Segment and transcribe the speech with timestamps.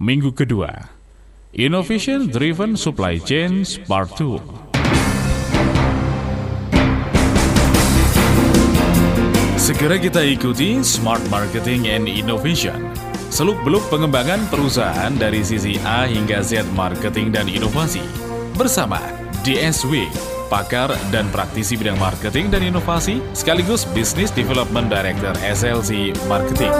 [0.00, 0.88] minggu kedua.
[1.52, 4.40] Innovation Driven Supply Chain Part 2.
[9.60, 12.96] Segera kita ikuti Smart Marketing and Innovation.
[13.28, 18.02] Seluk-beluk pengembangan perusahaan dari sisi A hingga Z marketing dan inovasi.
[18.56, 18.98] Bersama
[19.44, 20.08] DSW,
[20.48, 26.72] pakar dan praktisi bidang marketing dan inovasi, sekaligus Business Development Director SLC Marketing.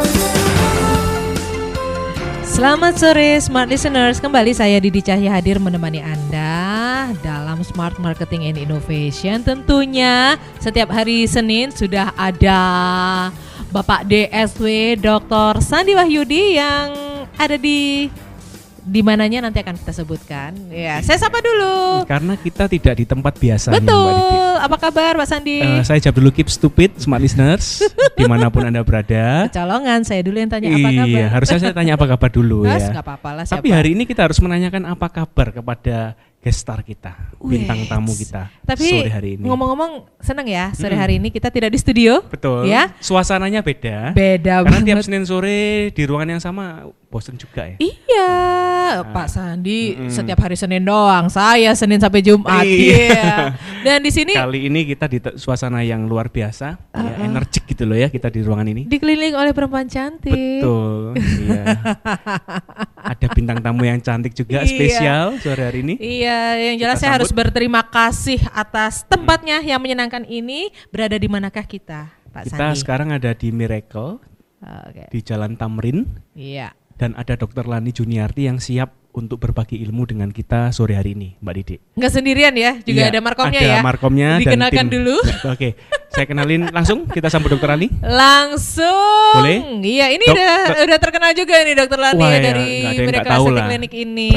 [2.50, 8.58] Selamat sore Smart Listeners, kembali saya Didi Cahya hadir menemani Anda dalam Smart Marketing and
[8.58, 9.46] Innovation.
[9.46, 12.58] Tentunya setiap hari Senin sudah ada
[13.70, 15.62] Bapak DSW Dr.
[15.62, 16.90] Sandi Wahyudi yang
[17.38, 18.10] ada di
[18.80, 20.56] di mananya nanti akan kita sebutkan.
[20.72, 22.04] Ya, saya sapa dulu.
[22.08, 23.76] Karena kita tidak di tempat biasa.
[23.76, 24.14] Betul.
[24.60, 25.60] Apa kabar Pak Sandi?
[25.60, 27.84] Uh, saya jawab dulu keep stupid, smart listeners,
[28.18, 29.48] di mana pun anda berada.
[29.48, 31.06] Kecolongan, saya dulu yang tanya apa kabar.
[31.08, 32.78] Iya, harusnya saya tanya apa kabar dulu ya.
[33.00, 33.44] Apa-apa lah.
[33.48, 38.48] Tapi hari ini kita harus menanyakan apa kabar kepada guest star kita, bintang tamu kita
[38.64, 39.44] Tapi sore hari ini.
[39.44, 42.24] ngomong-ngomong seneng ya sore hari ini kita tidak di studio.
[42.24, 42.64] Betul.
[42.64, 42.96] Ya.
[42.96, 44.16] Suasananya beda.
[44.16, 45.04] Beda Karena tiap banget.
[45.04, 47.76] Senin sore di ruangan yang sama bosen juga ya.
[47.76, 48.32] Iya,
[49.12, 51.28] Pak Sandi setiap hari Senin doang.
[51.28, 52.64] Saya Senin sampai Jumat.
[52.64, 52.96] Iya.
[53.04, 53.34] Iya.
[53.84, 58.00] Dan di sini Kali ini kita di suasana yang luar biasa, ya, energik gitu loh
[58.00, 58.88] ya kita di ruangan ini.
[58.88, 60.64] dikelilingi oleh perempuan cantik.
[60.64, 61.20] Betul.
[61.20, 61.64] iya.
[63.02, 64.68] Ada bintang tamu yang cantik juga Iya.
[64.68, 65.94] spesial sore hari ini.
[65.96, 67.40] Iya, yang jelas Kita saya harus sambut.
[67.42, 70.68] berterima kasih atas tempatnya yang menyenangkan ini.
[70.88, 72.78] Berada di manakah kita, Pak Kita Sandi?
[72.78, 74.20] sekarang ada di Miracle
[74.60, 75.08] Oke.
[75.08, 76.76] di Jalan Tamrin Iya.
[76.94, 77.64] dan ada Dr.
[77.64, 81.76] Lani Juniarti yang siap untuk berbagi ilmu dengan kita sore hari ini, Mbak Didi.
[81.94, 83.80] Nggak sendirian ya, juga Iya, ada markomnya ada ya.
[83.80, 85.16] markomnya dan Dikenalkan tim- dulu.
[85.52, 85.68] Oke,
[86.08, 87.68] saya kenalin langsung kita sambut Dr.
[87.68, 87.90] Lani.
[88.00, 89.34] Langsung.
[89.36, 89.58] Boleh?
[89.80, 90.52] Iya, ini Dok- udah
[90.84, 93.66] udah terkenal juga nih Dokter Lani Wah, ya ya, dari ada Miracle tahu Aesthetic.
[93.66, 94.28] Clinic ini.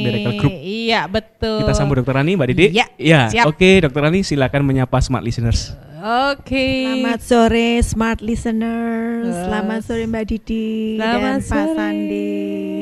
[0.00, 0.52] Miracle Group.
[0.58, 1.58] Iya, betul.
[1.62, 2.14] Kita sambut Dr.
[2.14, 2.66] Lani, Mbak Didi.
[2.74, 2.86] Iya,
[3.28, 4.02] Ya, oke Dr.
[4.02, 5.72] Lani silakan menyapa smart listeners.
[5.98, 6.86] Oke.
[6.86, 9.34] Selamat sore smart listeners.
[9.34, 11.74] Selamat sore Mbak Didi Selamat dan Pak sore.
[11.74, 12.30] Sandi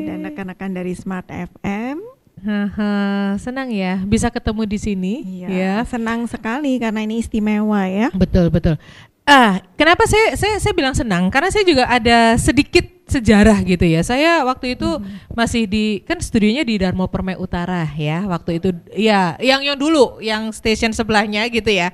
[0.04, 1.97] dan rekan-rekan dari Smart FM.
[2.37, 2.94] Haha,
[3.41, 5.15] senang ya bisa ketemu di sini.
[5.25, 5.75] Iya, Ya.
[5.88, 8.12] senang sekali karena ini istimewa ya.
[8.12, 8.77] Betul betul.
[9.25, 11.33] Ah, kenapa saya saya saya bilang senang?
[11.33, 14.04] Karena saya juga ada sedikit sejarah gitu ya.
[14.04, 14.87] Saya waktu itu
[15.33, 18.22] masih di kan studionya di Darmo Permai Utara ya.
[18.28, 21.91] Waktu itu ya yang yang dulu yang station sebelahnya gitu ya.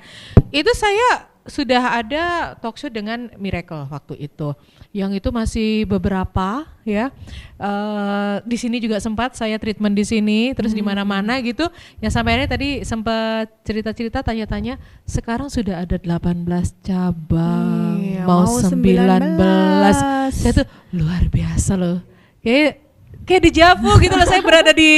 [0.53, 4.55] Itu saya sudah ada talk show dengan Miracle waktu itu.
[4.95, 7.11] Yang itu masih beberapa ya.
[7.59, 11.67] Eh di sini juga sempat saya treatment di sini, terus di mana-mana gitu.
[11.99, 16.47] Yang sampai ini tadi sempat cerita-cerita tanya-tanya, sekarang sudah ada 18
[16.85, 19.41] cabang, Iya, mau, mau 19.
[19.41, 20.31] 19.
[20.31, 21.99] Saya tuh luar biasa loh.
[22.45, 22.92] Kayak
[23.23, 24.91] kayak di Javu gitu loh saya berada di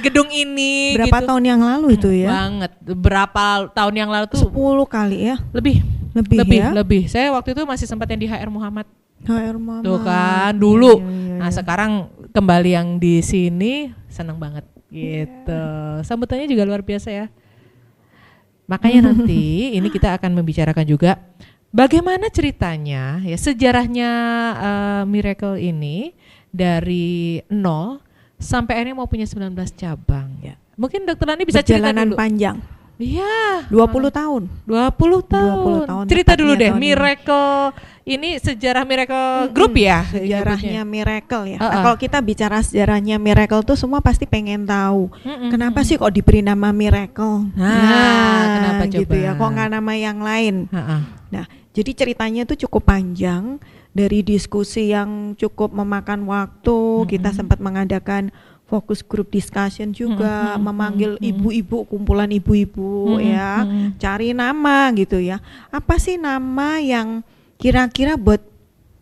[0.00, 1.28] gedung ini Berapa gitu.
[1.30, 2.28] tahun yang lalu itu ya?
[2.28, 2.70] Banget.
[2.82, 4.54] Berapa tahun yang lalu tuh 10
[4.86, 5.36] kali ya.
[5.50, 6.70] lebih Lebih, lebih ya.
[6.74, 7.02] lebih.
[7.06, 8.86] Saya waktu itu masih sempat yang di HR Muhammad
[9.22, 9.80] HR Mama.
[9.80, 10.98] tuh kan dulu.
[10.98, 11.54] Iya, iya, Nah, iya.
[11.54, 11.92] sekarang
[12.30, 15.62] kembali yang di sini senang banget gitu.
[16.02, 17.26] Sambutannya juga luar biasa ya.
[18.66, 21.18] Makanya nanti ini kita akan membicarakan juga
[21.70, 24.10] bagaimana ceritanya ya sejarahnya
[24.58, 26.10] eh, Miracle ini
[26.50, 28.02] dari nol
[28.36, 30.28] sampai akhirnya mau punya 19 cabang.
[30.42, 30.54] Ya.
[30.74, 32.16] Mungkin Dokter Lani bisa cerita dulu.
[32.16, 32.58] panjang.
[33.00, 33.64] Iya.
[33.72, 34.42] 20 tahun.
[34.68, 35.56] 20 tahun.
[35.88, 36.68] 20 tahun, Cerita dulu deh.
[36.76, 37.72] Miracle
[38.04, 40.04] ini sejarah Miracle Group ya.
[40.12, 40.84] Sejarahnya.
[40.84, 41.58] Miracle ya.
[41.60, 41.72] Uh-uh.
[41.72, 45.08] Nah, kalau kita bicara sejarahnya Miracle tuh semua pasti pengen tahu.
[45.24, 45.48] Mm-mm.
[45.48, 47.48] Kenapa sih kok diberi nama Miracle?
[47.56, 49.16] Nah, kenapa gitu coba?
[49.16, 49.30] ya.
[49.32, 50.54] Kok nggak nama yang lain?
[50.68, 50.96] Ha-ha.
[51.32, 53.56] Nah, jadi ceritanya itu cukup panjang
[53.90, 57.08] dari diskusi yang cukup memakan waktu.
[57.10, 58.30] Kita sempat mengadakan
[58.70, 61.30] fokus group discussion juga, Mm-mm, memanggil mm-mm.
[61.34, 63.98] ibu-ibu, kumpulan ibu-ibu Mm-mm, ya, mm-mm.
[63.98, 65.42] cari nama gitu ya.
[65.74, 67.26] Apa sih nama yang
[67.58, 68.38] kira-kira buat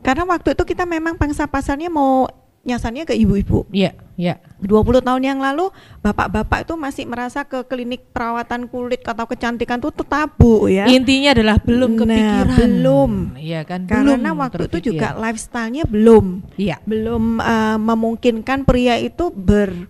[0.00, 2.30] karena waktu itu kita memang pangsa pasarnya mau
[2.68, 3.64] nyasarnya ke ibu-ibu.
[3.70, 4.36] Iya, iya.
[4.58, 4.68] 20
[5.00, 10.66] tahun yang lalu bapak-bapak itu masih merasa ke klinik perawatan kulit atau kecantikan itu tabu
[10.66, 10.84] ya.
[10.86, 12.56] Intinya adalah belum Nah, kepikiran.
[12.58, 13.12] belum.
[13.34, 13.80] Iya kan?
[13.84, 14.88] Karena belum waktu itu terpikir.
[14.92, 16.24] juga lifestyle-nya belum
[16.54, 16.76] Iya.
[16.82, 19.88] belum eh, memungkinkan pria itu ber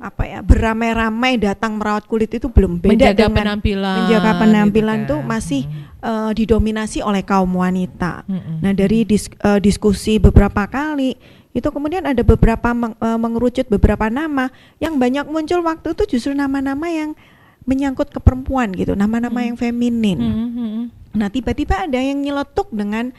[0.00, 3.96] apa ya beramai-ramai datang merawat kulit itu belum beda Menjaga dengan penampilan.
[4.00, 5.28] menjaga penampilan gitu tuh kan.
[5.28, 5.62] masih
[6.00, 8.24] eh, didominasi oleh kaum wanita.
[8.24, 8.64] Mm-mm.
[8.64, 11.12] Nah dari dis- eh, diskusi beberapa kali
[11.50, 16.32] itu kemudian ada beberapa meng- eh, mengerucut beberapa nama yang banyak muncul waktu itu justru
[16.34, 17.18] nama-nama yang
[17.66, 20.18] menyangkut ke perempuan gitu, nama-nama yang feminin.
[20.18, 20.78] Mm-mm.
[21.14, 23.12] Nah, tiba-tiba ada yang nyeletuk dengan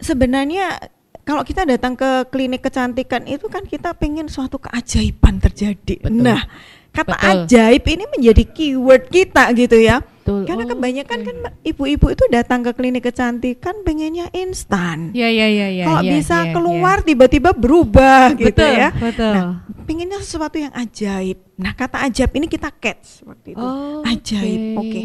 [0.00, 0.80] sebenarnya
[1.22, 6.00] kalau kita datang ke klinik kecantikan itu kan kita pengen suatu keajaiban terjadi.
[6.02, 6.24] Betul.
[6.26, 6.42] Nah,
[6.90, 7.30] kata Betul.
[7.46, 10.02] ajaib ini menjadi keyword kita gitu ya.
[10.30, 10.46] Betul.
[10.46, 11.26] Karena Oh, kebanyakan oke.
[11.26, 11.36] kan
[11.66, 15.10] ibu-ibu itu datang ke klinik kecantikan pengennya instan.
[15.10, 15.84] Ya ya ya ya.
[15.90, 18.38] Kalau ya, bisa ya, keluar tiba-tiba berubah ya.
[18.38, 18.88] gitu betul, ya.
[18.94, 19.34] Betul.
[19.34, 19.50] Nah,
[19.84, 21.38] pengennya sesuatu yang ajaib.
[21.58, 23.60] Nah, kata ajaib ini kita catch waktu itu.
[23.60, 25.02] Oh, ajaib, oke.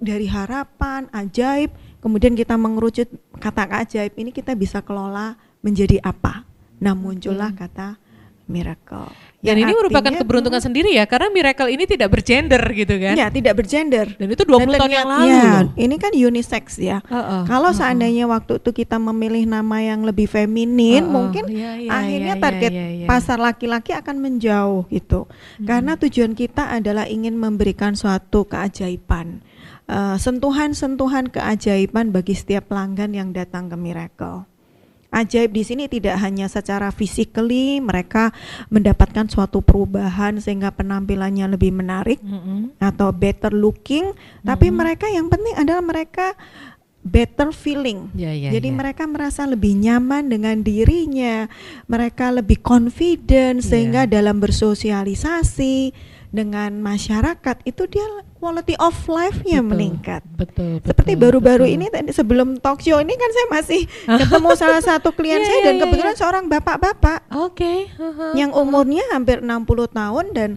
[0.00, 6.48] Dari harapan, ajaib, kemudian kita mengerucut kata ajaib ini kita bisa kelola menjadi apa?
[6.80, 7.99] Nah, muncullah kata
[8.50, 9.06] miracle.
[9.40, 13.16] Dan Yang ini merupakan keberuntungan sendiri ya, karena miracle ini tidak bergender gitu kan.
[13.16, 14.12] Ya, tidak bergender.
[14.20, 15.64] Dan itu 20 tahun yang lalu loh.
[15.80, 17.00] ini kan unisex ya.
[17.08, 17.78] Heeh, Kalau heeh.
[17.80, 22.42] seandainya waktu itu kita memilih nama yang lebih feminin, Heeh, mungkin iya, iya, akhirnya iya,
[22.44, 23.06] target iya, iya.
[23.08, 25.24] pasar laki-laki akan menjauh gitu.
[25.64, 29.40] Karena tujuan kita adalah ingin memberikan suatu keajaiban,
[29.90, 34.46] Eh, sentuhan-sentuhan keajaiban bagi setiap pelanggan yang datang ke Miracle.
[35.10, 38.30] Ajaib di sini tidak hanya secara physically mereka
[38.70, 42.78] mendapatkan suatu perubahan sehingga penampilannya lebih menarik, Mm-mm.
[42.78, 44.14] atau better looking,
[44.46, 46.38] tapi mereka yang penting adalah mereka
[47.00, 48.12] better feeling.
[48.12, 48.76] Ya, ya, Jadi ya.
[48.76, 51.48] mereka merasa lebih nyaman dengan dirinya,
[51.88, 55.92] mereka lebih confident sehingga dalam bersosialisasi
[56.30, 58.06] dengan masyarakat itu dia
[58.40, 60.22] quality of life-nya meningkat.
[60.32, 60.80] Betul.
[60.80, 61.76] Seperti betul, baru-baru betul.
[61.76, 63.80] ini tadi sebelum talk show ini kan saya masih
[64.24, 67.90] ketemu salah satu klien Iya, saya iya, dan iya, kebetulan seorang bapak-bapak Oke.
[67.90, 68.32] heeh.
[68.38, 69.50] yang umurnya hampir 60
[69.92, 70.50] tahun dan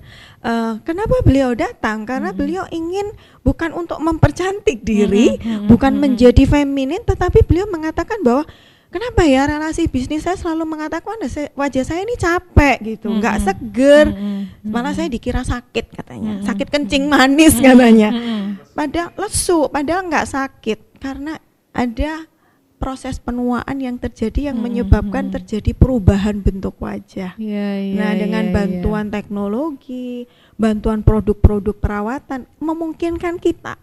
[0.46, 2.06] eh, kenapa beliau datang?
[2.08, 3.12] Karena beliau ingin
[3.44, 6.00] bukan untuk mempercantik diri, Mhm, mhm, bukan mhm.
[6.00, 8.48] menjadi feminin, tetapi beliau mengatakan bahwa
[8.94, 13.36] kenapa ya relasi bisnis saya selalu mengatakan "Wah, saya- wajah saya ini capek gitu, nggak
[13.36, 18.14] Mhm, seger, mhm, malah saya dikira sakit katanya, Mhm, sakit kencing manis katanya.
[18.14, 18.42] Mhm.
[18.72, 20.80] Padahal lesu, padahal nggak sakit.
[21.02, 21.36] Karena
[21.74, 22.30] ada
[22.78, 27.34] proses penuaan yang terjadi yang Mhm, menyebabkan terjadi perubahan bentuk wajah.
[27.40, 30.28] Iya, iya, Nah, dengan iya, bantuan teknologi,
[30.60, 33.80] bantuan produk-produk perawatan memungkinkan kita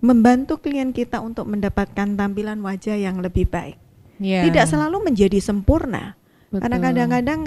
[0.00, 3.76] membantu klien kita untuk mendapatkan tampilan wajah yang lebih baik.
[4.20, 4.44] Iya.
[4.46, 6.14] Tidak selalu menjadi sempurna.
[6.50, 6.86] Karena Betul.
[6.90, 7.40] kadang-kadang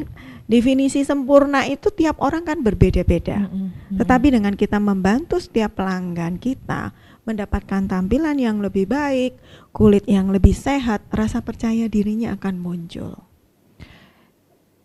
[0.47, 3.51] definisi sempurna itu tiap orang kan berbeda-beda.
[3.51, 3.99] Mm-mm, mm-mm.
[3.99, 9.35] Tetapi dengan kita membantu setiap pelanggan kita mendapatkan tampilan yang lebih baik,
[9.75, 13.15] kulit yang lebih sehat, rasa percaya dirinya akan muncul.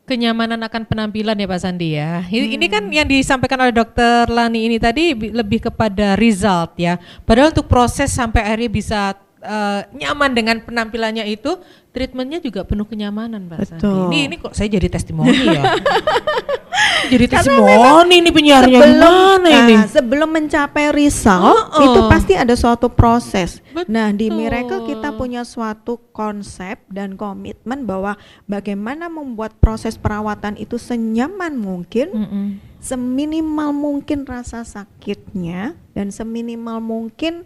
[0.08, 2.24] kenyamanan akan penampilan ya Pak Sandi ya.
[2.24, 2.96] Ini, ini kan Hmm.
[2.96, 6.96] yang disampaikan oleh Dokter Lani ini tadi bi- lebih kepada result ya.
[7.28, 9.00] Padahal untuk proses sampai akhirnya bisa
[9.42, 11.58] eh, nyaman dengan penampilannya itu,
[11.92, 13.82] treatmentnya juga penuh kenyamanan Sandi.
[13.82, 14.10] Betul.
[14.12, 15.62] Ini ini kok saya jadi testimoni ya.
[17.12, 19.74] jadi testimoni ini penyiarnya gimana ini?
[19.74, 22.06] ah, sebelum mencapai result Oh, itu oh.
[22.06, 23.64] pasti ada suatu proses.
[23.88, 24.38] Nah, di Betul.
[24.38, 28.14] Miracle kita punya suatu konsep dan komitmen bahwa
[28.46, 32.46] bagaimana membuat proses perawatan itu senyaman mungkin, Mm-mm.
[32.78, 37.42] seminimal mungkin rasa sakitnya dan seminimal mungkin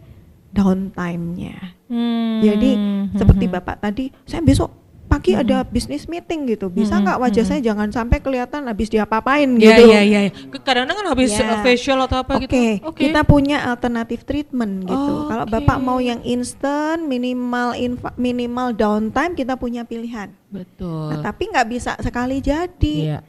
[0.52, 1.80] downtime-nya.
[1.92, 3.54] Hmm, Jadi hmm, seperti hmm.
[3.54, 4.72] Bapak tadi, saya besok
[5.04, 6.72] pagi ada bisnis meeting gitu.
[6.72, 7.50] Bisa Mm-mm, nggak wajah mm-mm.
[7.52, 9.92] saya jangan sampai kelihatan habis diapa-apain Ya, gitu.
[9.92, 10.30] ya, ya, ya.
[10.64, 11.52] Kadang-kadang kan habis Ya.
[11.52, 12.48] uh, facial atau apa Oke,
[12.80, 12.88] gitu.
[12.96, 15.12] kita punya alternatif treatment gitu.
[15.12, 15.52] Oh, Kalau oke.
[15.52, 20.32] Bapak mau yang instant, minimal infa- minimal downtime, kita punya pilihan.
[20.48, 21.12] Betul.
[21.12, 22.96] Nah, tapi nggak bisa sekali jadi.
[23.12, 23.20] Iya.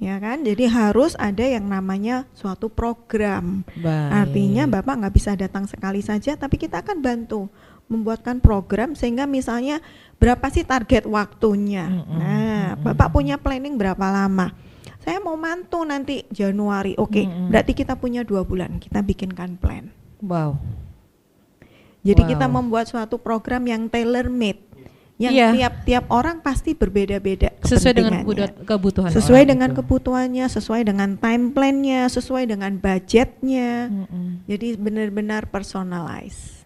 [0.00, 0.40] Ya kan?
[0.40, 3.68] Jadi harus ada yang namanya suatu program.
[3.76, 4.08] Baik.
[4.12, 7.48] Artinya Bapak nggak bisa datang sekali saja, tapi kita akan bantu
[7.90, 9.82] membuatkan program sehingga misalnya
[10.16, 11.90] berapa sih target waktunya.
[11.90, 14.54] Mm-mm, Nah, Bapak punya planning berapa lama?
[15.00, 17.18] Saya mau mantu nanti Januari, oke.
[17.26, 17.50] Mm-mm.
[17.50, 19.90] Berarti kita punya dua bulan, kita bikinkan plan.
[20.22, 20.60] Wow.
[22.00, 22.30] Jadi Wow.
[22.30, 24.60] kita membuat suatu program yang tailor made,
[25.16, 25.48] yang Iya.
[25.52, 28.24] tiap-tiap orang pasti berbeda-beda Sesuai dengan
[28.64, 29.76] kebutuhan, sesuai dengan itu.
[29.82, 33.88] kebutuhannya, sesuai dengan time plan-nya, sesuai dengan budgetnya.
[33.88, 34.48] Mm-mm.
[34.48, 36.59] Jadi benar-benar personalize.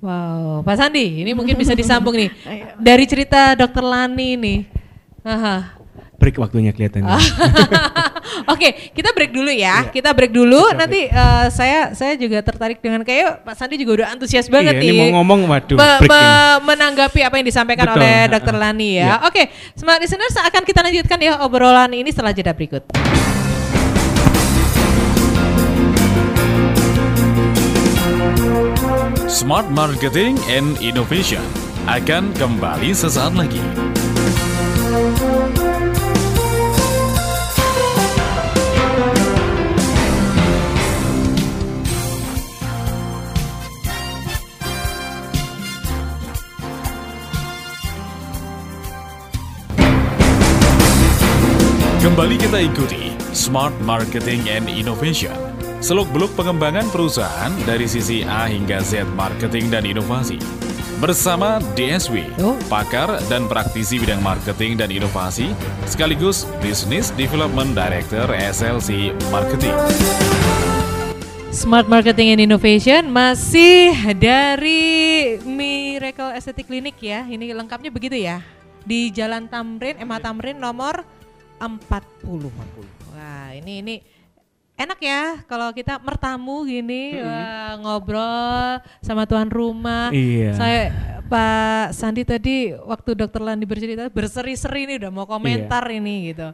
[0.00, 2.32] Wow, Pak Sandi, ini mungkin bisa disambung nih
[2.88, 4.58] dari cerita Dokter Lani nih.
[5.20, 5.76] Aha.
[6.16, 7.16] Break waktunya kelihatannya.
[8.52, 9.84] Oke, kita break dulu ya.
[9.84, 9.88] Iya.
[9.88, 10.60] Kita break dulu.
[10.62, 14.76] Oke, Nanti eh, saya saya juga tertarik dengan kayak Pak Sandi juga udah antusias banget
[14.76, 14.88] Iya, nih.
[14.90, 18.20] ini mau ngomong, waduh, Me- break me- menanggapi apa yang disampaikan Betul, oleh.
[18.28, 19.04] Dokter Lani ya.
[19.04, 19.14] Iya.
[19.24, 19.42] Oke,
[19.72, 22.84] smart listeners akan kita lanjutkan ya obrolan ini setelah jeda berikut.
[29.30, 31.38] Smart Marketing and Innovation
[31.86, 33.62] akan kembali sesaat lagi.
[52.50, 55.49] kita ikuti Smart Marketing and Innovation.
[55.80, 60.36] Seluk-beluk pengembangan perusahaan dari sisi A hingga Z marketing dan inovasi.
[61.00, 62.20] Bersama DSW,
[62.68, 65.56] pakar dan praktisi bidang marketing dan inovasi,
[65.88, 69.72] sekaligus Business Development Director SLC Marketing.
[71.48, 77.24] Smart Marketing and Innovation masih dari Miracle Aesthetic Clinic ya.
[77.24, 78.44] Ini lengkapnya begitu ya.
[78.84, 81.08] Di Jalan Tamrin, MH Tamrin nomor
[81.56, 82.52] 40.
[83.16, 83.96] Wah, ini ini
[84.80, 90.08] enak ya kalau kita mertamu gini wah, ngobrol sama tuan rumah.
[90.08, 90.56] Iya.
[90.56, 90.82] Saya
[91.28, 96.50] Pak Sandi tadi waktu Dokter Landi bercerita berseri-seri nih udah mau komentar ini gitu.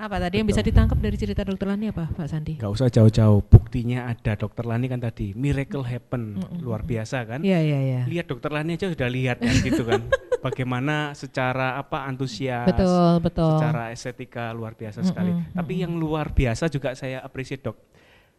[0.00, 2.56] Apa tadi yang bisa ditangkap dari cerita Dokter Landi apa Pak Sandi?
[2.56, 7.44] Gak usah jauh-jauh, buktinya ada dokter Lani kan tadi, miracle happen, luar biasa kan.
[7.44, 8.00] Iya iya iya.
[8.08, 10.00] Lihat dokter Lani aja sudah lihat kan gitu kan.
[10.40, 13.60] Bagaimana secara apa antusias, Betul betul.
[13.60, 15.30] secara estetika luar biasa sekali.
[15.30, 17.76] Mm-mm, Tapi yang luar biasa juga saya appreciate dok.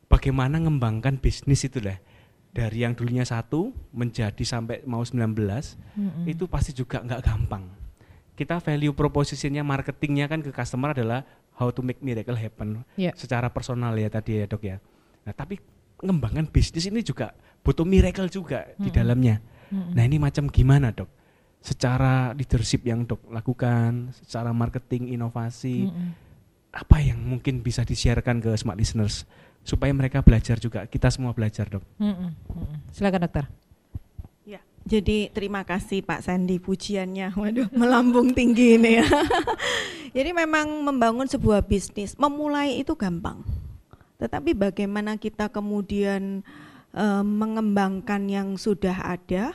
[0.10, 2.02] Bagaimana ngembangkan bisnis itu lah.
[2.52, 6.26] Dari yang dulunya satu menjadi sampai mau 19 Mm-mm.
[6.28, 7.64] itu pasti juga nggak gampang.
[8.34, 11.22] Kita value propositionnya marketingnya kan ke customer adalah
[11.56, 13.14] how to make miracle happen Iya.
[13.14, 14.82] secara personal ya tadi ya dok ya.
[15.24, 15.62] Nah tapi
[16.02, 17.32] mengembangkan bisnis ini juga
[17.62, 18.98] butuh miracle juga di Mm-mm.
[18.98, 19.36] dalamnya.
[19.70, 19.94] Mm-mm.
[19.94, 21.21] Nah ini macam gimana dok?
[21.62, 26.10] Secara leadership yang dok lakukan, secara marketing inovasi, Mm-mm.
[26.74, 29.30] apa yang mungkin bisa disiarkan ke smart listeners
[29.62, 31.86] supaya mereka belajar juga, kita semua belajar dok.
[32.02, 32.34] Mm-mm.
[32.34, 32.78] Mm-mm.
[32.90, 33.46] Silakan dokter.
[34.42, 34.58] Ya,
[34.90, 37.38] jadi terima kasih Pak Sandi pujiannya.
[37.38, 39.06] Waduh, melambung tinggi ini ya.
[40.18, 43.46] jadi memang membangun sebuah bisnis, memulai itu gampang.
[44.18, 46.42] Tetapi bagaimana kita kemudian
[46.94, 49.54] eh, mengembangkan yang sudah ada,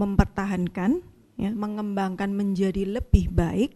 [0.00, 1.04] mempertahankan,
[1.38, 3.74] ya, mengembangkan menjadi lebih baik,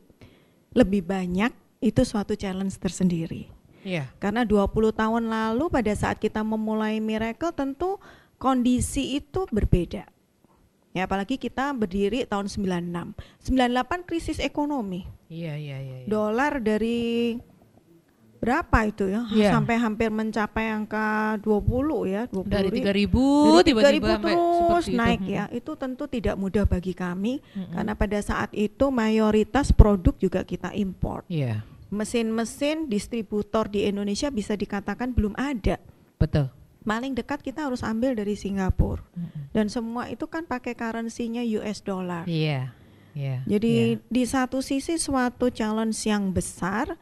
[0.74, 3.50] lebih banyak, itu suatu challenge tersendiri.
[3.86, 4.10] Iya.
[4.18, 8.02] Karena 20 tahun lalu pada saat kita memulai Miracle tentu
[8.36, 10.06] kondisi itu berbeda.
[10.96, 13.14] Ya apalagi kita berdiri tahun 96.
[13.46, 15.06] 98 krisis ekonomi.
[15.30, 15.96] Iya iya iya.
[16.02, 16.06] iya.
[16.10, 17.38] Dolar dari
[18.38, 19.26] berapa itu ya?
[19.28, 19.50] Iya.
[19.50, 23.10] Sampai hampir mencapai angka 20 ya, 20 Dari ri- 3000
[23.50, 24.96] dari tiba-tiba 3000 sampai terus seperti itu.
[24.96, 25.30] naik Mm.
[25.30, 25.44] ya.
[25.50, 27.72] Itu tentu tidak mudah bagi kami Mm-mm.
[27.72, 31.26] karena pada saat itu mayoritas produk juga kita import.
[31.26, 35.76] Iya, Mesin-mesin distributor di Indonesia bisa dikatakan belum ada.
[36.16, 36.48] betul.
[36.80, 39.52] paling dekat kita harus ambil dari Singapura Mm-mm.
[39.52, 42.24] dan semua itu kan pakai currency-nya US dollar.
[42.24, 42.72] Iya.
[43.12, 43.44] Iya.
[43.44, 44.00] Jadi iya.
[44.00, 46.96] di satu sisi suatu challenge yang besar,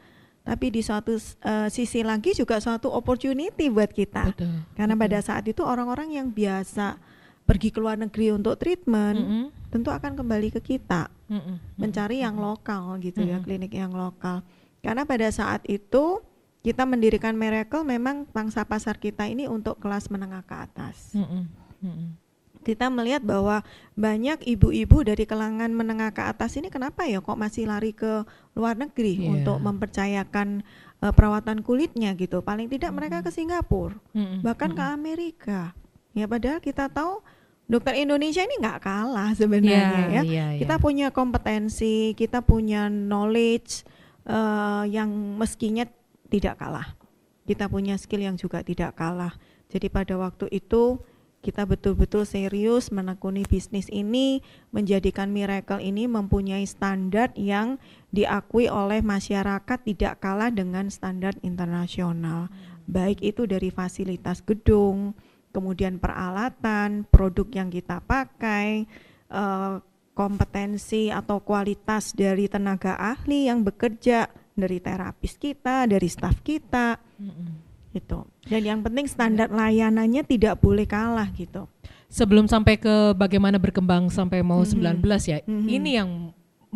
[0.47, 4.31] tapi di suatu eh, sisi lagi juga suatu opportunity buat kita.
[4.31, 4.63] betul.
[4.79, 5.03] Karena betul.
[5.03, 6.95] pada saat itu orang-orang yang biasa
[7.43, 9.43] pergi ke luar negeri untuk treatment Mm-mm.
[9.71, 11.79] tentu akan kembali ke kita Mm-mm.
[11.79, 13.43] mencari yang lokal gitu ya, Mm-mm.
[13.43, 14.39] klinik yang lokal.
[14.79, 16.23] Karena pada saat itu
[16.63, 21.11] kita mendirikan Miracle memang pangsa pasar kita ini untuk kelas menengah ke atas.
[21.11, 21.43] Mm-mm.
[21.83, 22.26] Mm-mm.
[22.67, 23.63] Kita melihat bahwa
[23.95, 28.75] banyak ibu-ibu dari kalangan menengah ke atas ini kenapa ya kok masih lari ke luar
[28.75, 29.39] negeri Iya.
[29.39, 30.67] untuk mempercayakan
[30.99, 32.43] eh, perawatan kulitnya gitu.
[32.43, 34.43] Paling tidak mereka ke Singapura, Mm-mm.
[34.43, 34.97] bahkan ke Mm-mm.
[34.99, 35.71] Amerika.
[36.11, 37.23] Ya padahal kita tahu
[37.63, 40.21] dokter Indonesia ini nggak kalah sebenarnya Iya, ya.
[40.27, 40.59] iya, iya.
[40.59, 43.87] Kita punya kompetensi, kita punya knowledge
[44.27, 45.07] eh, yang
[45.39, 45.87] meskinya
[46.27, 46.99] tidak kalah.
[47.47, 49.31] Kita punya skill yang juga tidak kalah.
[49.71, 50.99] Jadi pada waktu itu
[51.47, 54.43] kita betul-betul serius menekuni bisnis ini,
[54.75, 57.79] menjadikan Miracle ini mempunyai standar yang
[58.11, 62.51] diakui oleh masyarakat tidak kalah dengan standar internasional.
[62.83, 65.15] Baik itu dari fasilitas gedung,
[65.55, 68.83] kemudian peralatan, produk yang kita pakai,
[69.31, 69.75] eh,
[70.11, 77.66] kompetensi atau kualitas dari tenaga ahli yang bekerja, dari terapis kita, dari staf kita, Mm-mm.
[77.97, 78.29] Gitu.
[78.45, 81.65] Dan yang penting standar layanannya tidak boleh kalah gitu.
[82.07, 84.69] Sebelum sampai ke bagaimana berkembang sampai mau Mhm.
[85.01, 85.43] 19 ya.
[85.43, 85.67] Mhm.
[85.67, 86.09] Ini yang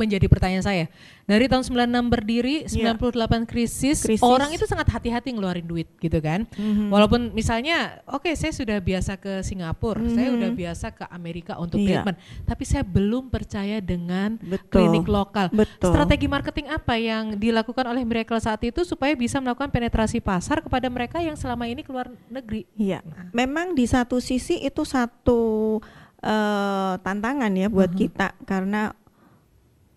[0.02, 0.86] menjadi pertanyaan saya.
[1.24, 2.98] Dari tahun 96 berdiri, Iya.
[2.98, 4.20] 98 krisis, Krisis.
[4.20, 6.50] orang itu sangat hati-hati ngeluarin duit gitu kan.
[6.52, 6.90] Mhm.
[6.90, 10.38] Walaupun misalnya, oke saya sudah biasa ke Singapura, saya Mhm.
[10.42, 12.02] udah biasa ke Amerika untuk Iya.
[12.02, 14.90] treatment, tapi saya belum percaya dengan Betul.
[14.90, 15.54] klinik lokal.
[15.54, 15.94] Betul.
[15.94, 20.90] Strategi marketing apa yang dilakukan oleh Miracle saat itu supaya bisa melakukan penetrasi pasar kepada
[20.90, 22.66] mereka yang selama ini keluar negeri?
[22.76, 25.80] Iya, memang di satu sisi itu satu
[26.22, 27.98] eh, tantangan ya buat Mhm.
[27.98, 28.94] kita karena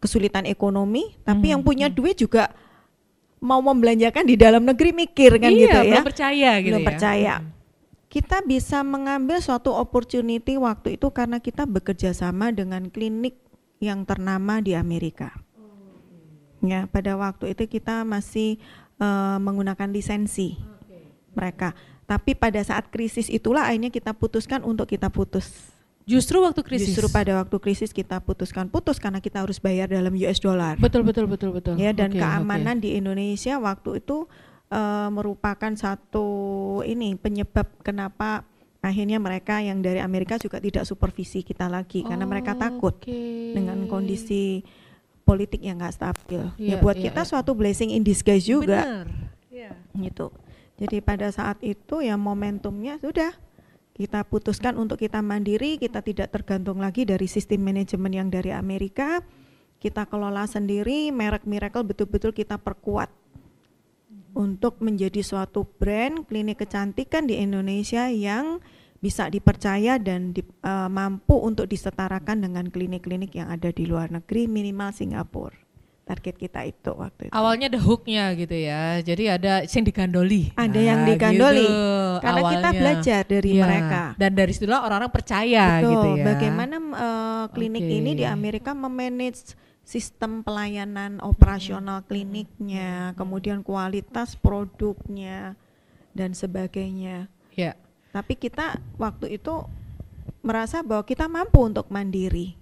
[0.05, 1.97] kesulitan ekonomi, tapi Mhm, yang punya mhm.
[1.97, 2.53] duit juga
[3.41, 5.93] mau membelanjakan di dalam negeri mikir kan iya, gitu ya.
[5.97, 6.89] belum percaya gitu Belum ya.
[6.93, 7.35] percaya.
[7.41, 7.49] Mhm.
[8.13, 13.41] Kita bisa mengambil suatu opportunity waktu itu karena kita bekerja sama dengan klinik
[13.81, 15.35] yang ternama di Amerika.
[16.65, 18.61] Ya, pada waktu itu kita masih
[18.95, 20.55] eh, menggunakan lisensi
[21.35, 21.75] mereka.
[22.07, 25.74] Tapi pada saat krisis itulah akhirnya kita putuskan untuk kita putus.
[26.05, 26.93] Justru waktu krisis.
[26.93, 30.77] Justru pada waktu krisis kita putuskan putus karena kita harus bayar dalam US dollar.
[30.77, 31.81] Betul betul betul betul.
[31.81, 32.85] Ya dan Oke, keamanan oke.
[32.85, 34.29] di Indonesia waktu itu
[34.69, 36.27] eh, merupakan satu
[36.85, 38.45] ini penyebab kenapa
[38.85, 43.57] akhirnya mereka yang dari Amerika juga tidak supervisi kita lagi karena mereka takut Oke.
[43.57, 44.61] dengan kondisi
[45.25, 46.45] politik yang nggak stabil.
[46.61, 47.29] ya Iya, buat iya, kita iya.
[47.33, 49.09] suatu blessing in disguise juga Bener.
[49.49, 49.73] Iya.
[50.05, 50.29] gitu.
[50.77, 53.33] Jadi pada saat itu ya momentumnya sudah
[53.95, 59.23] kita putuskan untuk kita mandiri, kita tidak tergantung lagi dari sistem manajemen yang dari Amerika.
[59.79, 63.07] Kita kelola sendiri, merek Miracle betul-betul kita perkuat
[64.35, 68.59] untuk menjadi suatu brand klinik kecantikan di Indonesia yang
[68.99, 74.51] bisa dipercaya dan di- eh, mampu untuk disetarakan dengan klinik-klinik yang ada di luar negeri
[74.51, 75.64] minimal Singapura.
[76.05, 77.33] Target kita itu waktu itu.
[77.33, 79.01] Awalnya ada hooknya gitu ya.
[79.01, 80.53] Jadi ada yang digandoli.
[80.53, 81.65] Ada yang Nah, digandoli.
[81.65, 82.77] gitu Karena kita awalnya.
[82.77, 83.63] belajar dari Iya.
[83.65, 84.03] mereka.
[84.21, 85.89] Dan dari situlah orang-orang percaya Betul.
[85.89, 86.25] gitu ya.
[86.29, 87.97] Bagaimana eh, klinik Oke.
[87.99, 95.57] ini di Amerika memanage sistem pelayanan operasional kliniknya, kemudian kualitas produknya
[96.13, 97.33] dan sebagainya.
[97.53, 97.77] Ya.
[98.13, 99.65] Tapi kita waktu itu
[100.41, 102.61] merasa bahwa kita mampu untuk mandiri.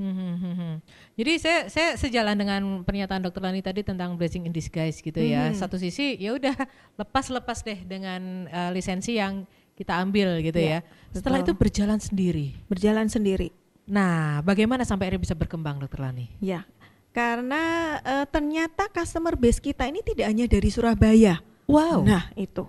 [0.00, 0.74] Hmm, hmm, hmm, hmm.
[1.20, 5.52] Jadi saya saya sejalan dengan pernyataan Dokter Lani tadi tentang blessing in disguise gitu ya.
[5.52, 5.60] Mhm.
[5.60, 6.56] Satu sisi ya udah
[7.00, 9.44] lepas-lepas deh dengan eh, lisensi yang
[9.76, 11.12] kita ambil gitu Ya, ya.
[11.12, 11.68] Setelah itu betul.
[11.68, 12.56] berjalan sendiri.
[12.64, 13.52] Berjalan sendiri.
[13.84, 16.32] Nah, bagaimana sampai akhirnya bisa berkembang Dokter Lani?
[16.40, 16.64] Ya.
[17.12, 21.44] Karena eh, ternyata customer base kita ini tidak hanya dari Surabaya.
[21.68, 22.08] Wow.
[22.08, 22.64] Nah, itu.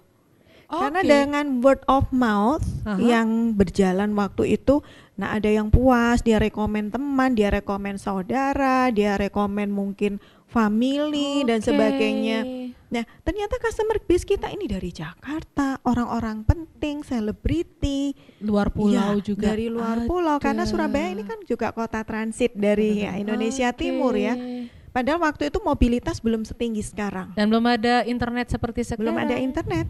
[0.71, 1.11] Karena Oke.
[1.11, 2.95] dengan word of mouth Aha.
[2.95, 4.79] yang berjalan waktu itu,
[5.19, 10.17] nah ada yang puas, dia rekomen teman, dia rekomen saudara, dia rekomen mungkin
[10.49, 11.71] family dan Oke.
[11.71, 12.39] sebagainya.
[12.91, 18.11] Nah, ternyata customer base kita ini dari Jakarta, orang-orang penting, selebriti,
[18.43, 20.07] luar pulau ya, juga dari luar ada.
[20.11, 23.79] pulau karena Surabaya ini kan juga kota transit dari ya, Indonesia Oke.
[23.79, 24.35] Timur ya.
[24.91, 27.31] Padahal waktu itu mobilitas belum setinggi sekarang.
[27.31, 29.07] Dan belum ada internet seperti sekarang.
[29.07, 29.87] belum ada internet.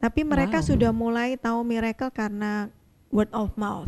[0.00, 0.68] Tapi mereka Wow.
[0.72, 2.72] sudah mulai tahu miracle karena
[3.12, 3.84] word of mouth.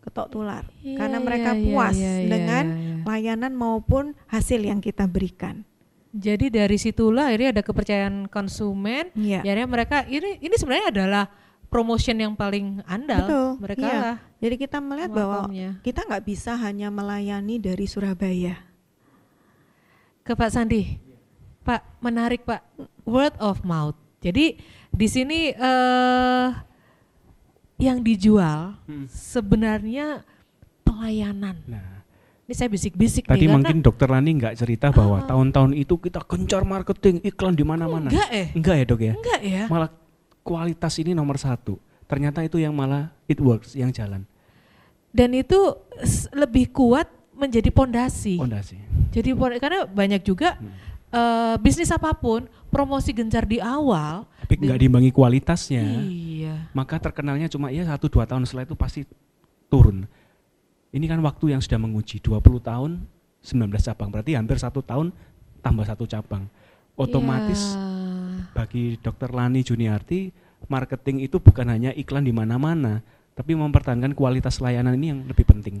[0.00, 0.64] Ketok tular.
[0.80, 3.04] Iya, karena mereka iya, iya, puas iya, iya, dengan iya, iya.
[3.04, 5.62] layanan maupun hasil yang kita berikan.
[6.10, 9.14] Jadi dari situlah akhirnya ada kepercayaan konsumen.
[9.14, 11.24] Akhirnya mereka ini ini sebenarnya adalah
[11.70, 13.24] promotion yang paling andal.
[13.24, 14.00] Betul, Mereka iya.
[14.02, 15.46] lah Jadi kita melihat bahwa
[15.86, 18.58] kita nggak bisa hanya melayani dari Surabaya.
[20.26, 20.98] ke Pak Sandi.
[21.62, 22.64] Pak, menarik Pak.
[23.06, 23.96] Word of mouth.
[24.20, 24.58] Jadi
[24.90, 26.46] di sini eh
[27.80, 29.08] yang dijual Hmm.
[29.08, 30.22] sebenarnya
[30.84, 31.56] pelayanan.
[31.66, 31.98] Nah,
[32.44, 35.26] Ini saya bisik-bisik tadi nih mungkin dokter Lani nggak cerita bahwa Ah.
[35.30, 38.10] tahun-tahun itu kita gencar marketing iklan di mana-mana.
[38.10, 38.46] Enggak eh.
[38.50, 39.14] Enggak ya dok ya?
[39.14, 39.62] Enggak ya.
[39.70, 39.90] Malah
[40.42, 41.78] kualitas ini nomor satu.
[42.10, 44.26] Ternyata itu yang malah it works yang jalan.
[45.14, 45.78] Dan itu
[46.34, 47.06] lebih kuat
[47.38, 48.34] menjadi pondasi.
[48.34, 48.82] Fondasi.
[49.14, 49.30] Jadi
[49.62, 50.74] karena banyak juga Hmm.
[51.10, 54.24] eh, bisnis apa pun promosi gencar di awal.
[54.40, 55.84] Tapi nggak diimbangi kualitasnya.
[56.00, 56.54] Iya.
[56.72, 59.00] maka terkenalnya cuma ya satu dua tahun setelah itu pasti
[59.66, 60.06] turun.
[60.90, 62.90] Ini kan waktu yang sudah menguji 20 tahun
[63.40, 65.14] 19 cabang berarti hampir satu tahun
[65.60, 66.48] tambah satu cabang.
[66.94, 67.84] Otomatis Ya.
[68.52, 70.32] bagi Dokter Lani Juniarti
[70.66, 73.00] marketing itu bukan hanya iklan di mana-mana,
[73.32, 75.80] tapi mempertahankan kualitas layanan ini yang lebih penting.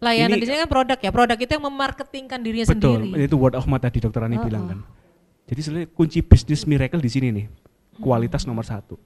[0.00, 3.24] layanan Ini- di sini kan produk ya, produk itu yang memarketingkan dirinya Betul, sendiri.
[3.24, 4.44] itu word of mouth tadi Dokter Lani Uh-uh.
[4.44, 4.78] bilang kan.
[5.44, 7.46] Jadi sebenarnya kunci bisnis miracle di sini nih,
[8.00, 8.96] kualitas nomor satu.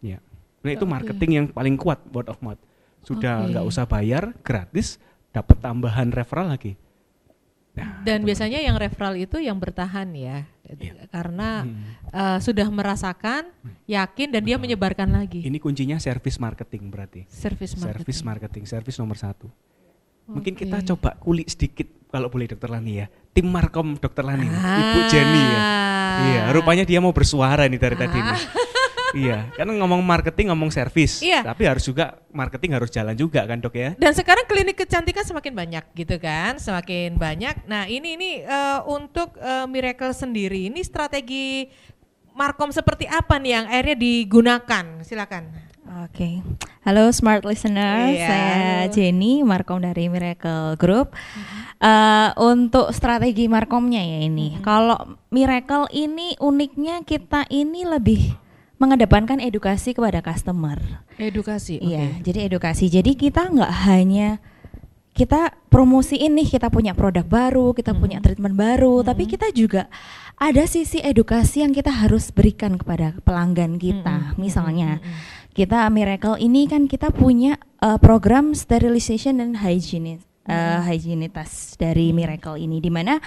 [0.00, 0.20] Ya,
[0.64, 2.60] nah itu marketing yang paling kuat word of mouth.
[3.04, 4.96] Sudah nggak usah bayar, gratis,
[5.28, 6.76] dapat tambahan referral lagi.
[7.74, 11.10] Nah, Dan biasanya yang referral itu yang bertahan ya, Iya.
[11.10, 11.82] karena Hmm.
[12.14, 13.50] eh, sudah merasakan,
[13.90, 15.42] yakin dan dia menyebarkan lagi.
[15.42, 17.26] Ini kuncinya service marketing berarti.
[17.26, 17.98] Service marketing.
[18.06, 19.50] Service marketing, service nomor satu.
[20.30, 23.06] Mungkin kita coba kulik sedikit kalau boleh Dokter Lani ya.
[23.34, 24.78] Tim Markom Dokter Lani, Ah.
[24.78, 25.60] Ibu Jenny ya.
[26.14, 28.38] Iya, rupanya dia mau bersuara nih dari tadi nih.
[29.18, 31.42] iya, karena ngomong marketing ngomong service, Iya.
[31.42, 33.90] tapi harus juga marketing harus jalan juga kan dok ya.
[33.94, 37.66] Dan sekarang klinik kecantikan semakin banyak gitu kan, semakin banyak.
[37.66, 41.66] Nah ini ini eh, untuk eh, Miracle sendiri, ini strategi
[42.30, 44.84] Markom seperti apa nih yang akhirnya digunakan?
[45.02, 45.50] Silakan.
[46.02, 46.42] Oke,
[46.82, 48.62] halo smart listener, Iya, saya.
[48.88, 51.14] Jenny Markom dari Miracle Group.
[51.84, 58.40] Eh, untuk strategi Markomnya ya ini, kalau Miracle ini uniknya kita ini lebih
[58.80, 60.80] mengedepankan edukasi kepada customer.
[61.20, 61.76] Edukasi.
[61.84, 62.88] Iya, jadi edukasi.
[62.88, 64.40] Jadi kita nggak hanya
[65.12, 69.92] kita promosiin nih kita punya produk baru, kita punya treatment baru, tapi kita juga
[70.40, 74.32] ada sisi edukasi yang kita harus berikan kepada pelanggan kita.
[74.40, 75.04] Misalnya
[75.52, 82.60] kita Miracle ini kan kita punya uh, program sterilization dan hygiene uh, hygienitas dari Miracle
[82.60, 83.18] ini di mana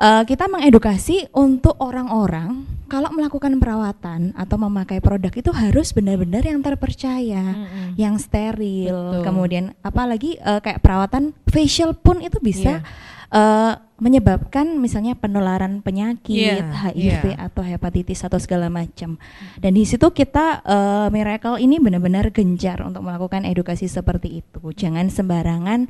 [0.00, 6.58] uh, kita mengedukasi untuk orang-orang kalau melakukan perawatan atau memakai produk itu harus benar-benar yang
[6.58, 7.94] terpercaya, Mm-mm.
[7.94, 8.90] yang steril.
[8.90, 9.22] Betul.
[9.22, 13.30] Kemudian apalagi uh, kayak perawatan facial pun itu bisa Iya.
[13.30, 17.46] uh, menyebabkan misalnya penularan penyakit, Iya, HIV iya.
[17.46, 19.22] atau hepatitis atau segala macam.
[19.60, 24.60] Dan di situ kita uh, Miracle ini benar-benar gencar untuk melakukan edukasi seperti itu.
[24.74, 25.86] Jangan sembarangan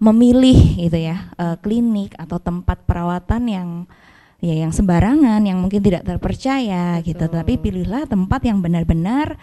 [0.00, 3.68] memilih gitu ya uh, klinik atau tempat perawatan yang
[4.40, 7.36] ya yang sembarangan yang mungkin tidak terpercaya gitu Betul.
[7.36, 9.36] tapi pilihlah tempat yang benar-benar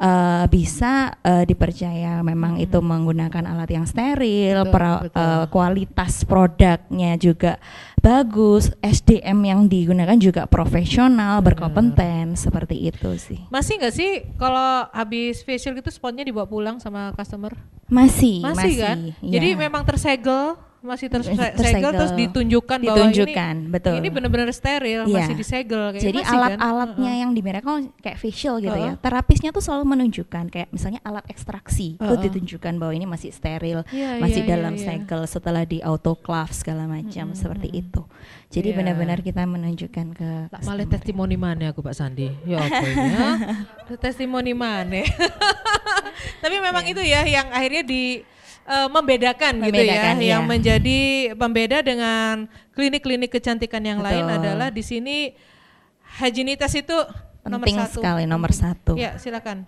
[0.00, 5.20] uh, bisa uh, dipercaya memang itu menggunakan alat yang steril Betul, pera- betul.
[5.20, 7.60] uh, kualitas produknya juga
[8.00, 14.10] bagus SDM yang digunakan juga profesional berkompeten seperti itu sih Masih nggak sih
[14.40, 17.52] kalau habis facial gitu spotnya dibawa pulang sama customer?
[17.90, 18.98] masih Masih, kan?
[19.20, 19.34] iya.
[19.36, 21.56] Jadi memang tersegel, masih terse- Tersegel.
[21.56, 23.94] tersegel terus ditunjukkan, Ditunjukkan, bahwa ini betul.
[23.96, 25.14] ini benar-benar steril, Iya.
[25.14, 26.40] masih disegel kayak Jadi masih kan?
[26.40, 27.20] alat-alatnya Heeh.
[27.20, 28.92] yang di Miracle kayak facial gitu ya.
[28.92, 29.00] Heeh.
[29.00, 32.24] Terapisnya tuh selalu menunjukkan kayak misalnya alat ekstraksi itu Heeh.
[32.26, 34.84] ditunjukkan bahwa ini masih steril, Iya, masih iya, dalam iya.
[34.86, 38.02] segel setelah di autoclave segala macam seperti itu.
[38.50, 38.76] Jadi Iya.
[38.82, 42.26] benar-benar kita menunjukkan ke Tak malah testimoni mana aku Pak Sandi?
[42.42, 43.30] Ya apa ha?
[44.02, 45.06] testimoni mana?
[46.42, 48.24] Tapi memang itu ya yang akhirnya di
[48.70, 50.30] eh, membedakan, gitu ya, Membedakan, iya.
[50.38, 51.00] yang menjadi
[51.34, 54.38] pembeda dengan klinik-klinik kecantikan yang lain Betul.
[54.38, 55.34] adalah di sini
[56.22, 56.94] hygienitas itu
[57.42, 57.94] nomor penting satu.
[57.98, 58.92] sekali nomor satu.
[58.94, 59.66] Ya silakan.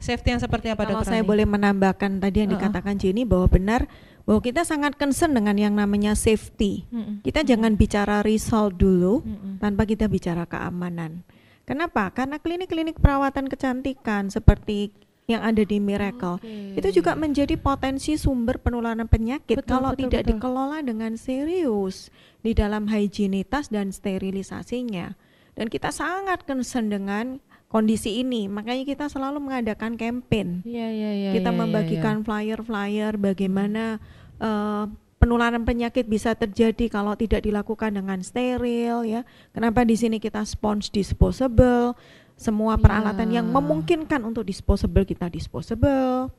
[0.00, 2.60] Safety yang seperti apa Kalau Dokter saya boleh menambahkan tadi yang Uh-uh.
[2.60, 3.84] dikatakan Jenny bahwa benar
[4.24, 6.88] bahwa kita sangat concern dengan yang namanya safety.
[6.88, 7.20] Mm-mm.
[7.20, 9.60] Kita jangan bicara result dulu Mm-mm.
[9.60, 11.20] tanpa kita bicara keamanan.
[11.68, 12.08] Kenapa?
[12.16, 14.90] Karena klinik-klinik perawatan kecantikan seperti
[15.30, 16.74] yang ada di Miracle Oke.
[16.74, 20.30] itu juga menjadi potensi sumber penularan penyakit Betul, kalau betul, tidak betul.
[20.36, 22.10] dikelola dengan serius
[22.42, 25.14] di dalam higienitas dan sterilisasinya.
[25.54, 27.38] Dan kita sangat concern dengan
[27.70, 31.30] kondisi ini, makanya kita selalu mengadakan campaign Iya iya iya.
[31.36, 34.02] kita iya, iya, membagikan flyer-flyer bagaimana
[34.42, 34.84] eh,
[35.20, 39.22] penularan penyakit bisa terjadi kalau tidak dilakukan dengan steril ya.
[39.52, 41.92] Kenapa di sini kita sponge disposable,
[42.40, 43.52] semua peralatan yang Ya.
[43.52, 46.32] memungkinkan untuk disposable kita disposable.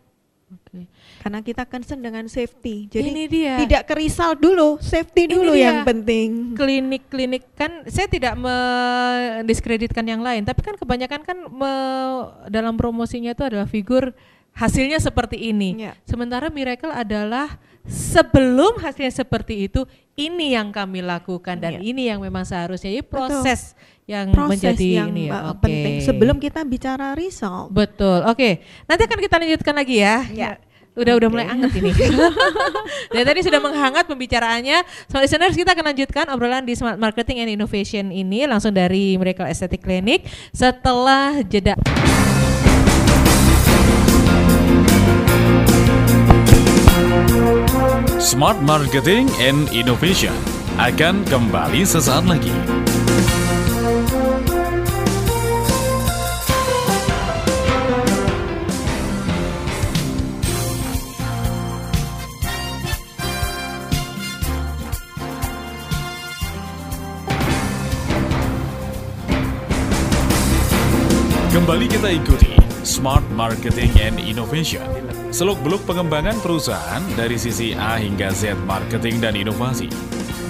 [0.52, 0.84] Oke.
[1.22, 2.90] Karena kita concern dengan safety.
[2.90, 3.56] Jadi Ini dia.
[3.62, 5.64] tidak kerisal dulu, safety Ini dulu dia.
[5.64, 6.58] yang penting.
[6.58, 13.44] klinik-klinik kan saya tidak mendiskreditkan yang lain tapi kan kebanyakan kan me- dalam promosinya itu
[13.44, 14.12] adalah figur
[14.52, 15.94] hasilnya seperti ini Ya.
[16.04, 17.56] sementara miracle adalah
[17.88, 21.80] sebelum hasilnya seperti itu ini yang kami lakukan dan Ya.
[21.82, 23.74] ini yang memang seharusnya jadi proses
[24.06, 25.64] yang Proses menjadi yang ini ya uh, Oke.
[25.64, 27.72] penting sebelum kita bicara result.
[27.72, 28.28] Betul.
[28.28, 28.60] Oke.
[28.86, 30.28] Nanti akan kita lanjutkan lagi ya.
[30.36, 30.52] Ya.
[30.92, 31.96] Udah udah mulai anget ini.
[33.16, 34.84] Dan tadi sudah menghangat pembicaraannya.
[35.08, 39.48] Smart listeners kita akan lanjutkan obrolan di Smart Marketing and Innovation ini langsung dari Miracle
[39.48, 41.80] Aesthetic Clinic setelah jeda.
[48.22, 50.30] Smart Marketing and Innovation
[50.78, 52.54] akan kembali sesaat lagi.
[71.50, 72.51] Kembali kita ikuti
[72.92, 74.84] Smart Marketing and Innovation.
[75.32, 79.88] Seluk-beluk pengembangan perusahaan dari sisi A hingga Z marketing dan inovasi.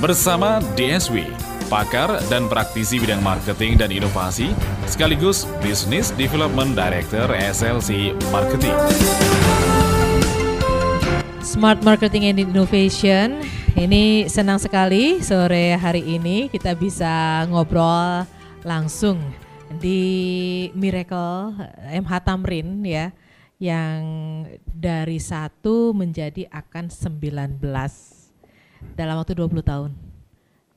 [0.01, 1.21] Bersama DSW,
[1.69, 4.57] pakar dan praktisi bidang marketing dan inovasi,
[4.89, 8.73] sekaligus Business Development Director SLC Marketing.
[11.45, 13.37] Smart Marketing and Innovation.
[13.77, 18.25] Ini senang sekali sore hari ini kita bisa ngobrol
[18.65, 19.21] langsung
[19.79, 20.01] di
[20.75, 21.55] Miracle
[21.87, 23.15] MH Tamrin ya
[23.61, 24.01] yang
[24.65, 27.61] dari satu menjadi akan 19
[28.97, 29.91] dalam waktu 20 tahun.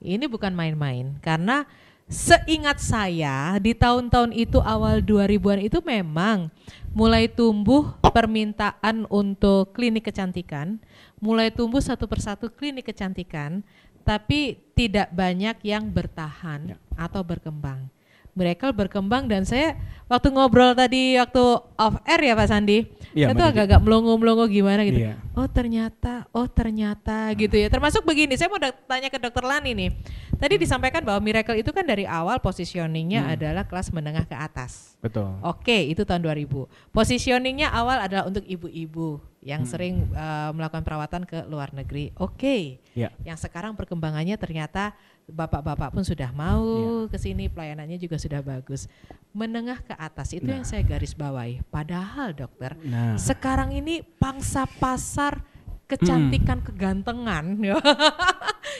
[0.04, 1.64] Ini bukan main-main karena
[2.04, 6.52] seingat saya di tahun-tahun itu awal 2000-an itu memang
[6.92, 10.76] mulai tumbuh permintaan untuk klinik kecantikan,
[11.18, 13.64] mulai tumbuh satu persatu klinik kecantikan,
[14.04, 17.88] tapi tidak banyak yang bertahan atau berkembang.
[18.34, 21.42] Miracle berkembang dan saya waktu ngobrol tadi waktu
[21.74, 23.40] off air ya Pak Sandi, tuh Didi.
[23.40, 25.06] agak-agak melongo-melongo gimana gitu.
[25.06, 25.16] Iya.
[25.32, 27.70] Oh ternyata, oh ternyata gitu ya.
[27.70, 29.90] Termasuk begini, saya mau tanya ke Dokter Lani nih.
[30.34, 34.98] Tadi disampaikan bahwa Miracle itu kan dari awal positioningnya adalah kelas menengah ke atas.
[35.00, 35.30] Betul.
[35.40, 36.66] Oke, itu tahun 2000.
[36.90, 39.70] Positioningnya awal adalah untuk ibu-ibu yang Hmm.
[39.70, 42.10] sering eh, melakukan perawatan ke luar negeri.
[42.16, 42.80] Oke.
[42.92, 43.08] Ya.
[43.22, 44.92] Yang sekarang perkembangannya ternyata
[45.26, 46.64] bapak-bapak pun sudah mau
[47.06, 48.86] ke sini, pelayanannya juga sudah bagus.
[49.30, 51.64] Menengah ke atas itu yang saya garis bawahi.
[51.66, 55.42] Padahal dokter, Nah, sekarang ini pangsa pasar
[55.84, 57.76] kecantikan kegantengan ya.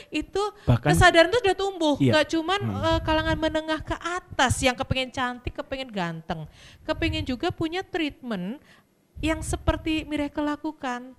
[0.09, 2.11] itu Bahkan- kesadaran itu sudah tumbuh Iya.
[2.11, 6.49] nggak cuman eh, kalangan menengah ke atas yang kepengen cantik kepengen ganteng
[6.81, 8.57] kepengen juga punya treatment
[9.21, 11.13] yang seperti Miracle lakukan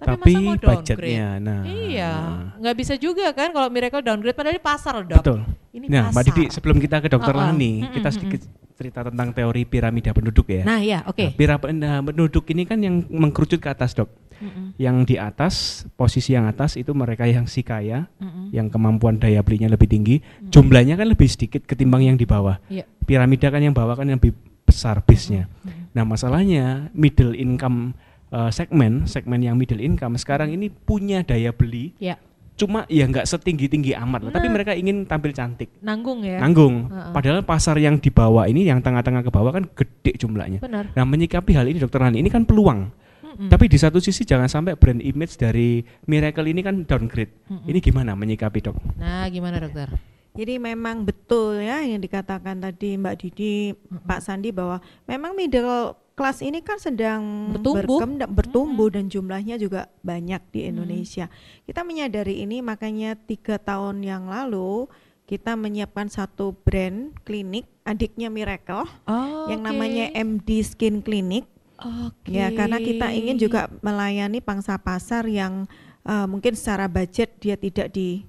[0.00, 1.62] tapi, Tapi masa mau downgrade budgetnya, nah.
[1.68, 2.12] iya
[2.56, 5.40] nggak bisa juga kan kalau Miracle downgrade padahal di pasar loh dok betul.
[5.76, 6.54] ini nah, Mbak Didi, pasar.
[6.56, 7.44] sebelum kita ke Dokter Oh, oh.
[7.44, 8.40] Lani, kita sedikit
[8.74, 10.64] cerita tentang teori piramida penduduk ya.
[10.64, 14.08] nah ya oke Nah, piramida penduduk ini kan yang mengkerucut ke atas, Dok.
[14.40, 15.54] Mm-mm, Yang di atas,
[16.00, 18.48] posisi yang atas itu mereka yang si kaya, mm-mm.
[18.56, 22.56] yang kemampuan daya belinya lebih tinggi, jumlahnya kan lebih sedikit ketimbang yang di bawah.
[22.72, 22.88] Iya.
[23.04, 24.32] Piramida kan yang bawah kan yang lebih
[24.64, 25.44] besar base-nya.
[25.44, 25.92] Mm-mm.
[25.92, 27.92] Nah, masalahnya middle income
[28.30, 32.18] uh, segmen, segmen yang middle income sekarang ini punya daya beli, ya
[32.60, 34.60] cuma ya nggak setinggi-tinggi amat, lah, tapi Nah.
[34.60, 35.72] mereka ingin tampil cantik.
[35.80, 36.92] nanggung ya Nanggung.
[36.92, 37.12] Heeh.
[37.16, 40.60] Padahal pasar yang di bawah ini, yang tengah-tengah ke bawah kan gede jumlahnya.
[40.60, 42.92] benar Nah, menyikapi hal ini Dokter Lani, ini kan peluang.
[43.24, 43.48] Mm-mm.
[43.48, 47.32] Tapi di satu sisi jangan sampai brand image dari Miracle ini kan downgrade.
[47.48, 47.64] Mm-mm.
[47.64, 48.76] Ini gimana menyikapi, Dok?
[49.00, 49.88] nah gimana dokter
[50.36, 53.72] Jadi memang betul ya yang dikatakan tadi Mbak Didi,
[54.04, 57.96] Pak Sandi bahwa memang middle class ini kan sedang Bertumbuh.
[57.96, 61.32] berkembang, bertumbuh dan jumlahnya juga banyak di Indonesia.
[61.64, 64.84] Kita menyadari ini makanya tiga tahun yang lalu
[65.24, 69.68] kita menyiapkan satu brand klinik adiknya Miracle oh, yang oke.
[69.72, 71.48] namanya MD Skin Clinic.
[71.80, 72.36] Oke.
[72.36, 75.64] Ya, karena kita ingin juga melayani pangsa pasar yang
[76.04, 78.28] eh, mungkin secara budget dia tidak di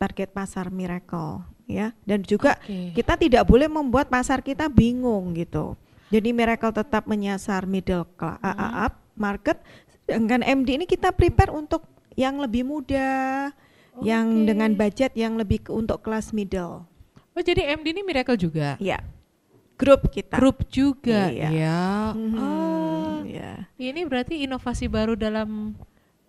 [0.00, 1.92] target pasar Miracle, ya.
[2.08, 2.96] Dan juga Oke.
[2.96, 5.76] kita tidak boleh membuat pasar kita bingung gitu.
[6.06, 8.38] Jadi Miracle tetap menyasar middle class
[8.78, 9.58] up market,
[10.00, 11.82] sedangkan MD ini kita prepare untuk
[12.14, 13.50] yang lebih muda,
[13.98, 14.46] yang Oke.
[14.46, 16.86] dengan budget yang lebih ke- untuk kelas middle.
[17.32, 18.78] Oh jadi MD ini Miracle juga?
[18.78, 19.02] Ya,
[19.74, 20.36] grup kita.
[20.36, 21.48] Grup juga Iya.
[21.50, 21.80] ya.
[22.12, 23.66] Mhm, Oh, ya.
[23.76, 25.74] ini berarti inovasi baru dalam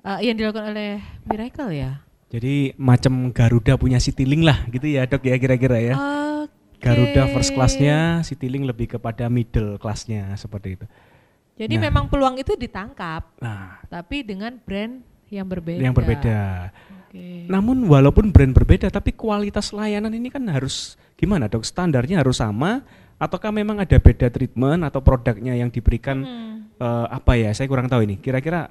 [0.01, 2.01] uh, yang dilakukan oleh Miracle ya?
[2.27, 5.93] Jadi macam Garuda punya Citylink lah gitu ya, Dok ya kira-kira ya.
[5.95, 6.56] Oke.
[6.77, 10.85] Garuda first class-nya, Citylink lebih kepada middle class-nya seperti itu.
[11.57, 11.83] Jadi Nah.
[11.89, 15.81] memang peluang itu ditangkap, Nah, tapi dengan brand yang berbeda.
[15.81, 16.69] yang berbeda.
[17.09, 17.49] Oke.
[17.49, 21.65] Namun walaupun brand berbeda tapi kualitas layanan ini kan harus gimana, Dok?
[21.65, 22.85] Standarnya harus sama
[23.17, 26.53] ataukah memang ada beda treatment atau produknya yang diberikan Hmm.
[26.77, 27.49] eh, apa ya?
[27.57, 28.21] Saya kurang tahu ini.
[28.21, 28.69] Kira-kira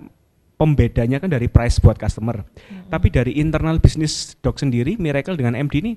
[0.55, 2.47] pembedanya kan dari price buat customer.
[2.87, 5.93] Tapi dari internal bisnis Dok sendiri Miracle dengan MD ini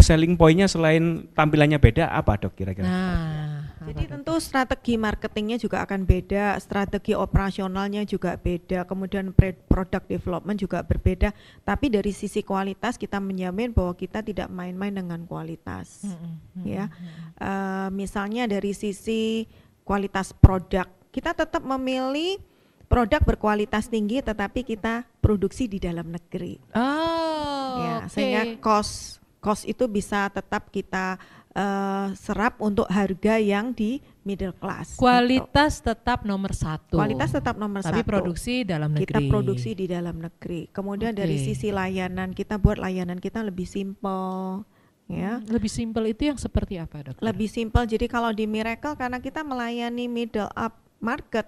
[0.00, 2.86] selling pointnya selain tampilannya beda apa, Dok kira-kira?
[2.86, 9.36] Nah, Jadi apa tentu strategi marketingnya juga akan beda, strategi operasionalnya juga beda, kemudian
[9.68, 11.36] product development juga berbeda.
[11.62, 16.04] Tapi dari sisi kualitas kita menjamin bahwa kita tidak main-main dengan kualitas.
[16.04, 17.22] Mm, mm, mm, Ya, mm.
[17.44, 19.44] Eh, misalnya dari sisi
[19.84, 22.40] kualitas produk, kita tetap memilih
[22.88, 26.56] produk berkualitas tinggi, tetapi kita produksi di dalam negeri.
[26.72, 28.12] Oh, ya, oke.
[28.12, 31.20] sehingga cost cost itu bisa tetap kita
[31.52, 34.96] eh, serap untuk harga yang di middle class.
[34.96, 35.04] gitu.
[35.04, 36.96] kualitas tetap nomor satu.
[36.96, 38.08] Kualitas tetap nomor tapi satu.
[38.08, 39.04] produksi dalam negeri.
[39.04, 40.72] kita produksi di dalam negeri.
[40.72, 41.52] Kemudian dari Oke.
[41.52, 44.64] sisi layanan kita buat layanan kita lebih simpel,
[45.06, 45.38] ya.
[45.38, 47.20] Hmm, Lebih simpel itu yang seperti apa, Dokter?
[47.22, 47.84] Lebih simpel.
[47.84, 51.44] Jadi kalau di Miracle karena kita melayani middle up market,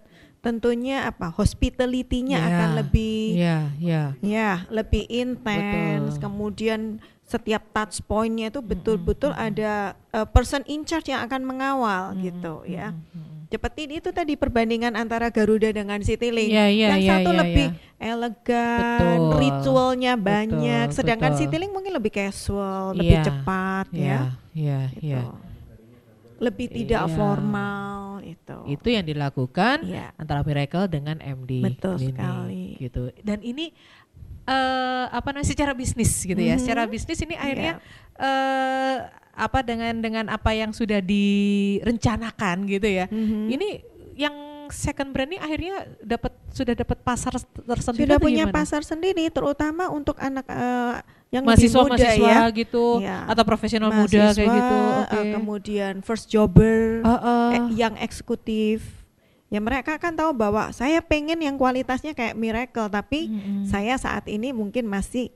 [0.46, 1.35] tentunya apa?
[1.35, 4.02] Hospitality-nya Ya, akan lebih Iya, iya.
[4.22, 6.22] ya, lebih intens.
[6.22, 12.62] Kemudian setiap touch point-nya itu betul-betul ada uh, person in charge yang akan mengawal gitu
[12.70, 12.94] ya.
[13.46, 16.50] Seperti itu tadi perbandingan antara Garuda dengan Citylink.
[16.50, 18.06] Iya, iya, yang iya, satu iya, lebih iya.
[18.14, 19.38] elegan, Betul.
[19.42, 21.40] ritualnya banyak, Betul, sedangkan betul.
[21.46, 24.18] Citylink mungkin lebih casual, lebih Iya, cepat Iya, ya.
[24.54, 25.06] iya, gitu.
[25.11, 25.22] iya.
[26.37, 27.14] Lebih tidak Iya.
[27.16, 28.57] formal itu.
[28.68, 30.12] Itu yang dilakukan Iya.
[30.16, 31.64] antara Miracle dengan MD.
[31.64, 32.66] Betul Clinic, sekali.
[32.77, 33.03] Gitu.
[33.25, 33.72] Dan ini
[34.46, 36.55] eh apa namanya secara bisnis gitu ya.
[36.55, 36.62] Mhm.
[36.62, 38.22] Secara bisnis ini akhirnya Iya.
[38.22, 38.96] eh
[39.37, 43.07] apa dengan dengan apa yang sudah direncanakan gitu ya.
[43.11, 43.42] Mhm.
[43.53, 43.68] Ini
[44.16, 44.35] yang
[44.68, 48.55] second brand ini akhirnya dapat sudah dapat pasar tersendiri sudah punya gimana?
[48.55, 50.94] pasar sendiri terutama untuk anak eh,
[51.29, 52.42] yang mahasiswa lebih muda mahasiswa ya.
[52.50, 53.18] gitu Iya.
[53.26, 54.76] atau profesional muda kayak gitu.
[54.79, 55.29] eh, Oke.
[55.33, 57.48] kemudian first jobber, Heeh.
[57.52, 58.83] eh, yang eksekutif.
[59.46, 63.62] Ya mereka kan tahu bahwa saya pengen yang kualitasnya kayak Miracle, tapi Mm-mm.
[63.64, 65.31] saya saat ini mungkin masih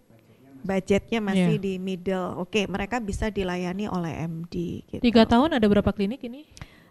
[0.61, 1.63] budgetnya masih Iya.
[1.63, 2.37] di middle.
[2.37, 4.85] Oke, mereka bisa dilayani oleh MD.
[4.85, 5.01] Gitu.
[5.01, 6.45] Tiga tahun ada berapa klinik ini?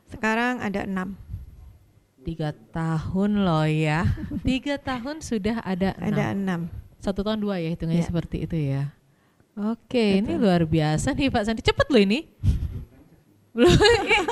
[0.07, 1.13] Sekarang ada enam,
[2.21, 4.03] Tiga tahun loh ya.
[4.47, 6.67] Tiga tahun sudah ada ada enam.
[6.67, 6.77] enam.
[6.99, 8.09] Satu tahun dua ya hitungannya Iya.
[8.09, 8.91] seperti itu ya.
[9.55, 10.43] Oke, ini Betul.
[10.43, 11.61] luar biasa nih Pak Sandi.
[11.61, 12.19] Cepet loh ini.
[13.49, 13.75] Belum,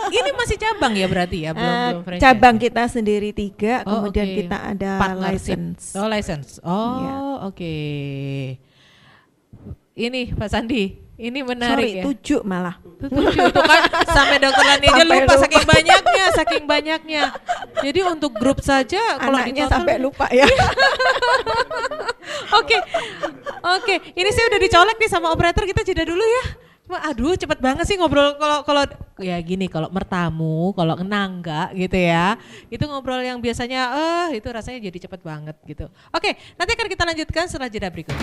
[0.07, 2.23] ini masih cabang ya berarti ya, belum Eh, belum franchise.
[2.23, 4.35] cabang kita sendiri tiga, Oh, kemudian oke.
[4.37, 5.33] kita ada Partnership.
[5.57, 5.81] license.
[5.97, 6.49] Oh license.
[6.61, 7.13] Oh Iya.
[7.43, 7.75] oke.
[9.97, 10.83] Ini Pak Sandi,
[11.17, 12.03] ini menarik Sorry, ya.
[12.05, 12.77] tujuh malah.
[13.01, 15.33] Tujuh itu kan sampai dokter Lani aja lupa, lupa.
[15.41, 17.23] saking banyaknya, saking banyaknya.
[17.81, 20.45] Jadi untuk grup saja kalau Anaknya total- sampai lupa ya.
[22.53, 22.77] Oke,
[23.61, 23.95] oke.
[24.13, 25.63] Ini saya udah dicolek nih sama operator.
[25.63, 26.43] Kita jeda dulu ya.
[27.03, 28.83] Aduh cepet banget sih ngobrol kalau kalau
[29.19, 32.39] ya gini kalau mertamu kalau enangga gitu ya
[32.71, 37.03] itu ngobrol yang biasanya eh itu rasanya jadi cepet banget gitu oke nanti akan kita
[37.03, 38.15] lanjutkan setelah jeda berikut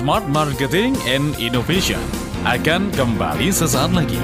[0.00, 2.00] Smart Marketing and Innovation
[2.48, 4.16] akan kembali sesaat lagi.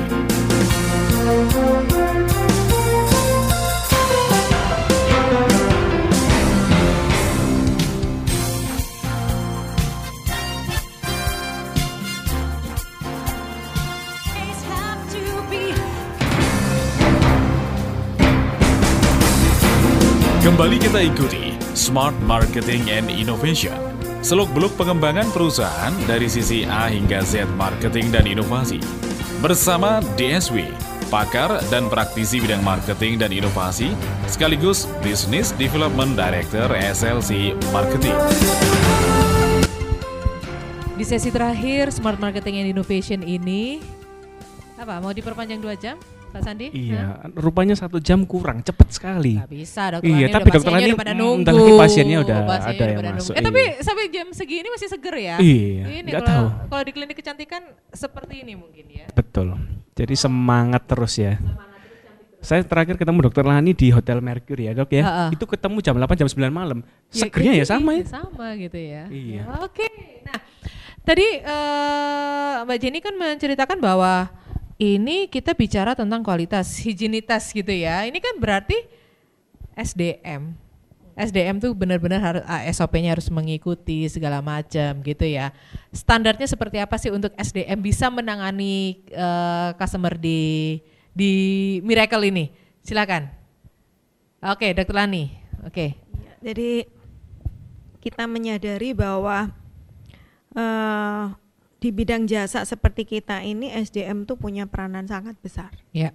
[20.47, 23.77] Kembali kita ikuti Smart Marketing and Innovation.
[24.25, 28.81] Seluk-beluk pengembangan perusahaan dari sisi A hingga Z marketing dan inovasi.
[29.45, 30.73] Bersama DSW,
[31.13, 33.93] pakar dan praktisi bidang marketing dan inovasi,
[34.25, 38.17] sekaligus Business Development Director SLC Marketing.
[40.97, 43.85] di sesi terakhir smart marketing and innovation ini
[44.81, 46.01] apa mau diperpanjang dua jam
[46.37, 46.77] Pak Sandi Hah?
[46.77, 49.41] Iya, rupanya satu jam kurang, cepet sekali.
[49.41, 51.49] Nggak bisa dokter Iya, tapi dokter Lani, udah pada nunggu.
[51.49, 53.81] lagi pasiennya udah Pasiennya ada yang masuk, Eh tapi iya.
[53.81, 55.37] sampai jam segini masih seger ya.
[55.41, 56.47] Iya, Ini nggak kalau tahu.
[56.69, 59.07] kalau di klinik kecantikan seperti ini mungkin ya.
[59.11, 59.57] Betul.
[59.93, 61.41] Jadi semangat terus ya.
[62.39, 65.03] Saya terakhir ketemu dokter Lani di Hotel Mercury ya dok ya.
[65.03, 65.27] Ha-ha.
[65.35, 66.79] Itu ketemu jam 8 jam 9 malam.
[67.11, 68.05] Ya, Segernya ya itu sama ya.
[68.07, 69.03] Sama gitu ya.
[69.11, 69.43] Iya.
[69.67, 69.89] Oke.
[70.23, 70.39] Nah,
[71.03, 74.31] tadi eh, Mbak Jenny kan menceritakan bahwa
[74.77, 78.05] ini kita bicara tentang kualitas higienitas gitu ya.
[78.05, 78.77] Ini kan berarti
[79.73, 80.53] SDM.
[81.17, 85.49] SDM tuh benar-benar harus ah, SOP-nya harus mengikuti segala macam gitu ya.
[85.89, 90.77] Standarnya seperti apa sih untuk SDM bisa menangani eh, customer di
[91.17, 91.33] di
[91.81, 92.53] Miracle ini?
[92.85, 93.33] Silakan.
[94.45, 95.33] Oke, Dokter Lani.
[95.65, 95.97] Oke.
[96.45, 96.85] Jadi
[98.05, 99.49] kita menyadari bahwa
[100.53, 101.25] eh,
[101.87, 105.71] di bidang jasa seperti kita ini SDM tuh punya peranan sangat besar.
[105.95, 106.11] Ya.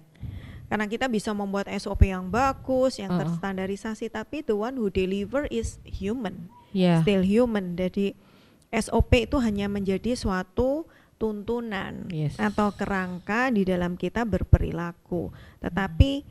[0.68, 3.24] Karena kita bisa membuat SOP yang bagus, yang Uh-uh.
[3.24, 7.00] terstandarisasi, tapi the one who deliver is human, Ya.
[7.00, 7.72] still human.
[7.72, 8.12] Jadi
[8.68, 10.84] SOP itu hanya menjadi suatu
[11.16, 12.36] tuntunan Yes.
[12.36, 15.32] atau kerangka di dalam kita berperilaku.
[15.64, 16.24] Tetapi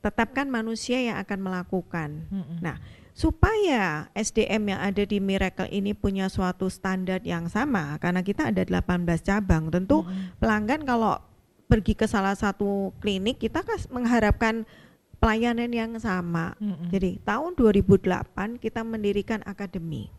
[0.00, 2.30] tetap kan manusia yang akan melakukan.
[2.32, 2.64] Mm-mm.
[2.64, 2.80] Nah,
[3.16, 8.60] supaya SDM yang ada di Miracle ini punya suatu standar yang sama karena kita ada
[8.60, 9.72] 18 cabang.
[9.72, 10.04] Tentu
[10.36, 11.16] pelanggan kalau
[11.64, 14.68] pergi ke salah satu klinik kita kan mengharapkan
[15.16, 16.52] pelayanan yang sama.
[16.60, 16.92] Mm-mm.
[16.92, 20.12] Jadi tahun 2008 kita mendirikan akademi.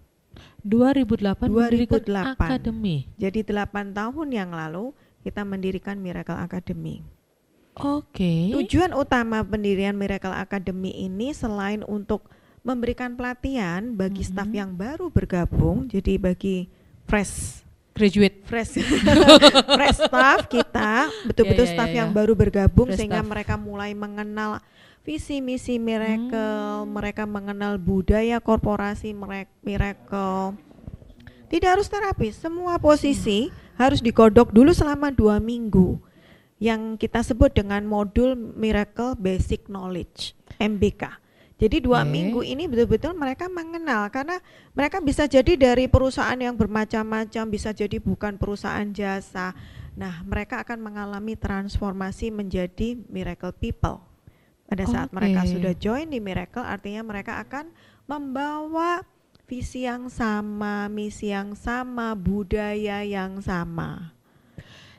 [0.65, 2.33] 2008 mendirikan 2008.
[2.33, 3.05] akademi.
[3.21, 4.89] Jadi 8 tahun yang lalu
[5.21, 7.05] kita mendirikan Miracle Academy.
[7.77, 8.57] Oke.
[8.57, 12.25] Tujuan utama pendirian Miracle Academy ini selain untuk
[12.67, 16.67] memberikan pelatihan bagi staf yang baru bergabung, jadi bagi
[17.07, 17.63] fresh
[17.95, 18.43] Graduate.
[18.43, 18.77] fresh
[19.79, 22.15] fresh staff kita, betul-betul Ya, ya, staff ya, yang ya.
[22.15, 23.31] baru bergabung Fresh sehingga staff.
[23.31, 24.59] mereka mulai mengenal
[25.01, 26.91] visi misi Miracle, Hmm.
[26.91, 29.15] mereka mengenal budaya korporasi
[29.63, 30.59] Miracle.
[31.47, 33.47] Tidak harus terapi, semua posisi
[33.79, 35.95] harus digodok dulu selama dua minggu
[36.59, 41.23] yang kita sebut dengan modul Miracle Basic Knowledge MBK.
[41.57, 42.13] Jadi dua Oke.
[42.13, 44.37] minggu ini betul-betul mereka mengenal karena
[44.77, 49.57] mereka bisa jadi dari perusahaan yang bermacam-macam, bisa jadi bukan perusahaan jasa.
[49.97, 54.05] Nah, mereka akan mengalami transformasi menjadi Miracle People.
[54.69, 55.57] Pada saat mereka Oke.
[55.57, 57.73] sudah join di Miracle, artinya mereka akan
[58.05, 59.01] membawa
[59.49, 64.13] visi yang sama, misi yang sama, budaya yang sama.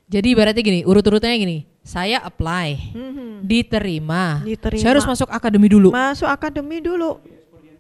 [0.09, 1.69] Jadi ibaratnya gini, urut-urutnya gini.
[1.89, 3.29] Saya apply, Mhm.
[3.43, 4.45] diterima.
[4.45, 4.77] Diterima.
[4.77, 5.89] Saya harus masuk akademi dulu.
[5.89, 7.17] Masuk akademi dulu.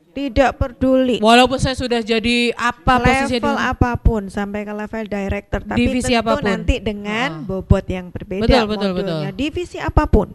[0.09, 5.61] Tidak peduli Walaupun saya sudah jadi apa level di- apa pun sampai ke level director
[5.63, 6.43] tapi Divisi tentu apa pun.
[6.43, 7.45] nanti dengan Ah.
[7.45, 9.31] bobot yang berbeda Betul, betul, modulnya.
[9.31, 9.37] betul.
[9.37, 10.35] divisi apa pun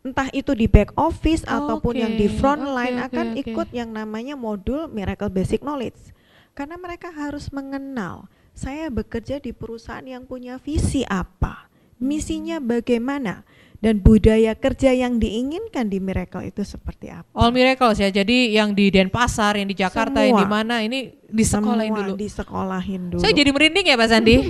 [0.00, 3.40] entah itu di back office ataupun yang di front line oke, akan oke.
[3.44, 6.16] ikut yang namanya modul miracle basic knowledge
[6.54, 11.67] karena mereka harus mengenal saya bekerja di perusahaan yang punya visi apa
[11.98, 13.42] misinya bagaimana
[13.78, 18.10] dan budaya kerja yang diinginkan di miracle itu seperti apa All Miracles ya.
[18.10, 20.58] Jadi yang di Denpasar, yang di Jakarta, yang di Semua.
[20.58, 22.14] mana ini disekolahin Semua dulu.
[22.18, 24.36] disekolahin dulu Saya jadi merinding ya Pak Sandi.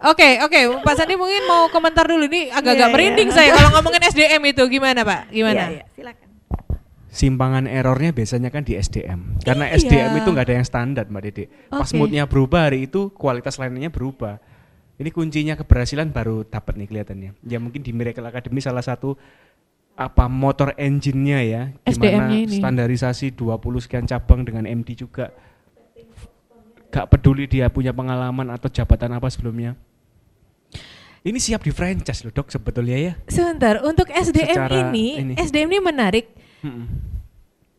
[0.00, 3.36] Oke, oke, Pak Sandi mungkin mau komentar dulu ini agak-agak Iya, merinding iya.
[3.36, 5.28] saya kalau ngomongin SDM itu gimana Pak?
[5.28, 5.68] Gimana?
[5.68, 6.28] Iya, iya, silakan
[7.10, 9.42] Simpangan errornya biasanya kan di SDM.
[9.42, 9.76] Karena Iya.
[9.76, 11.44] SDM itu nggak ada yang standar Mbak Dede.
[11.66, 11.98] Pas Oke.
[11.98, 14.38] moodnya berubah hari itu kualitas lainnya berubah.
[15.00, 17.30] Ini kuncinya keberhasilan baru dapat nih kelihatannya.
[17.48, 19.16] Ya mungkin di Miracle Academy salah satu
[19.96, 22.60] apa motor engine-nya ya, gimana ini.
[22.60, 25.32] standarisasi 20 sekian cabang dengan MD juga.
[26.92, 29.72] Gak peduli dia punya pengalaman atau jabatan apa sebelumnya.
[31.24, 33.12] Ini siap di franchise loh dok sebetulnya ya.
[33.28, 35.34] Sebentar, untuk SDM Secara ini, ini.
[35.36, 36.26] SDM ini menarik.
[36.60, 36.84] Mm-mm.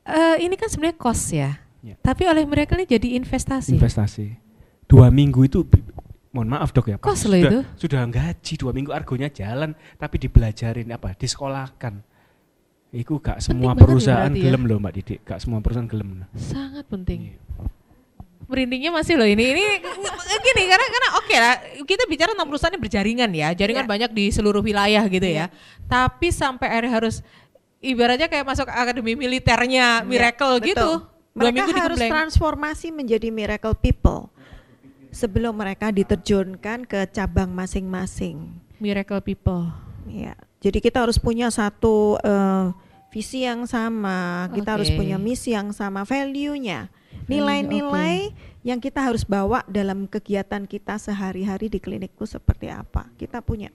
[0.05, 1.57] Eh, ini kan sebenarnya cost ya.
[1.81, 1.97] Ya.
[2.01, 3.77] Tapi oleh mereka ini jadi investasi.
[3.77, 4.41] investasi
[4.91, 5.63] dua minggu itu
[6.31, 7.59] mohon maaf dok ya Pak, sudah, itu.
[7.77, 11.99] sudah gaji dua minggu argonya jalan tapi dibelajarin apa disekolahkan
[12.91, 14.41] Iku gak semua banget ya perusahaan ya.
[14.43, 17.31] gelem loh mbak Didik gak semua perusahaan gelem Sangat penting.
[17.31, 17.39] Iya.
[18.43, 19.47] Merindingnya masih loh ini.
[19.47, 19.63] Ini
[20.43, 21.55] gini karena karena oke lah
[21.87, 23.47] kita bicara tentang perusahaan yang berjaringan ya.
[23.55, 23.91] Jaringan Ya.
[23.95, 25.47] banyak di seluruh wilayah gitu ya.
[25.87, 27.23] Tapi sampai akhirnya harus
[27.79, 30.89] ibaratnya kayak masuk akademi militernya Miracle Ya, gitu.
[30.99, 31.07] betul.
[31.31, 32.11] Dua Mereka minggu harus digembleng.
[32.11, 34.27] transformasi menjadi miracle people
[35.11, 38.49] sebelum mereka diterjunkan ke cabang masing-masing.
[38.81, 39.69] Miracle people.
[40.09, 40.33] Ya,
[40.63, 42.73] jadi kita harus punya satu eh,
[43.13, 44.97] visi yang sama, kita harus Oke.
[44.97, 46.89] punya misi yang sama, value-nya,
[47.29, 48.33] nilai-nilai
[48.63, 53.11] yang kita harus bawa dalam kegiatan kita sehari-hari di klinik itu seperti apa.
[53.19, 53.69] Kita punya,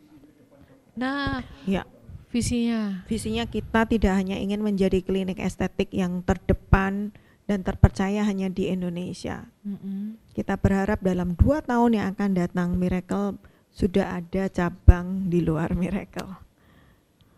[0.97, 1.85] Nah, ya.
[2.33, 3.05] visinya.
[3.05, 7.13] Visinya kita tidak hanya ingin menjadi klinik estetik yang terdepan
[7.47, 9.47] dan terpercaya hanya di Indonesia.
[9.63, 10.19] Mm-mm.
[10.35, 13.39] Kita berharap dalam dua tahun yang akan datang Miracle
[13.71, 16.43] sudah ada cabang di luar Miracle.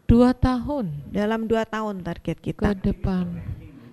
[0.08, 2.72] Dua tahun Dalam dua tahun target ke kita.
[2.72, 3.28] depan.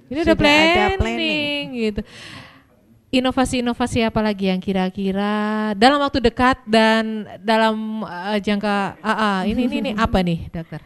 [0.07, 1.63] Ini ada Sudah ada planning, planning.
[1.75, 2.01] gitu.
[3.11, 9.67] Inovasi-inovasi apa lagi yang kira-kira dalam waktu dekat dan dalam uh, jangka ah, ah, ini
[9.67, 10.79] ini ini apa nih, dokter?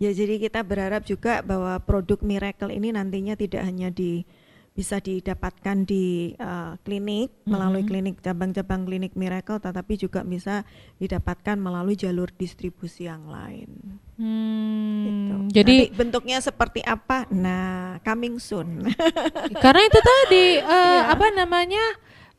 [0.00, 4.24] Ya jadi kita berharap juga bahwa produk Miracle ini nantinya tidak hanya di
[4.70, 10.62] bisa didapatkan di uh, klinik melalui klinik cabang-cabang klinik Miracle tetapi juga bisa
[10.96, 13.68] didapatkan melalui jalur distribusi yang lain.
[14.14, 15.34] Hmm, Gitu.
[15.50, 17.24] jadi Nanti bentuknya seperti apa?
[17.30, 18.84] Nah, coming soon.
[19.58, 20.68] karena itu tadi uh,
[21.00, 21.00] Iya.
[21.12, 21.84] apa namanya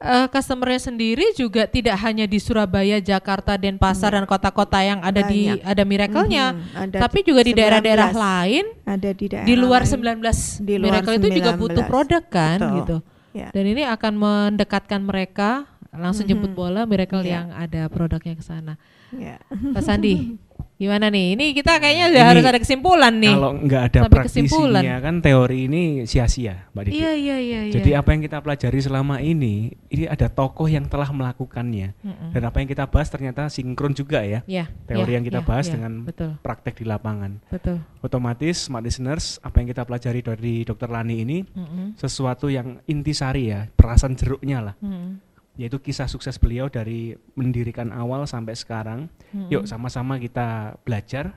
[0.02, 5.54] uh, customernya sendiri juga tidak hanya di Surabaya, Jakarta, Denpasar dan kota-kota yang ada di.
[5.54, 5.64] Banyak.
[5.64, 7.60] ada Miracle-nya, ada tapi juga di 19.
[7.62, 10.20] daerah-daerah lain Ada di daerah di luar lain.
[10.20, 11.92] 19 Di luar Miracle itu juga butuh 19.
[11.92, 12.78] produk kan Betul.
[12.82, 12.98] gitu.
[13.32, 13.48] Ya.
[13.56, 16.58] Dan ini akan mendekatkan mereka langsung jemput Mhm.
[16.58, 17.32] bola Miracle Iya.
[17.34, 18.80] yang ada produknya ke sana.
[19.12, 19.44] Ya.
[19.44, 20.40] Pak Sandi,
[20.80, 21.36] gimana nih?
[21.36, 23.34] Ini kita kayaknya udah Ini harus ada kesimpulan nih.
[23.34, 24.72] kalau nggak ada Sampai kesimpulan.
[24.80, 27.60] praktisinya kan teori ini sia-sia mbak Didik Iya iya iya.
[27.68, 27.74] iya.
[27.74, 29.54] Jadi apa yang kita pelajari selama ini,
[29.86, 31.92] ini ada tokoh yang telah melakukannya.
[31.98, 32.32] Mm-mm.
[32.32, 34.48] Dan apa yang kita bahas ternyata sinkron juga ya.
[34.48, 37.32] Iya, Teori iya, yang kita iya, bahas iya, dengan betul praktek di lapangan.
[37.46, 37.84] betul.
[38.00, 40.88] Otomatis smart listeners, apa yang kita pelajari dari Dr.
[40.88, 41.94] Lani ini Mm-mm.
[41.94, 44.76] sesuatu yang intisari ya, perasan jeruknya lah.
[44.80, 45.20] Mm-mm.
[45.60, 49.12] Yaitu kisah sukses beliau dari mendirikan awal sampai sekarang.
[49.36, 49.52] Mm-mm.
[49.52, 51.36] Yuk sama-sama kita belajar.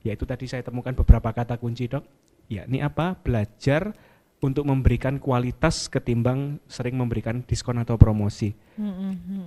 [0.00, 2.04] Yaitu tadi saya temukan beberapa kata kunci dok.
[2.50, 3.14] Ya, ini apa?
[3.20, 3.94] Belajar
[4.40, 8.56] untuk memberikan kualitas ketimbang sering memberikan diskon atau promosi.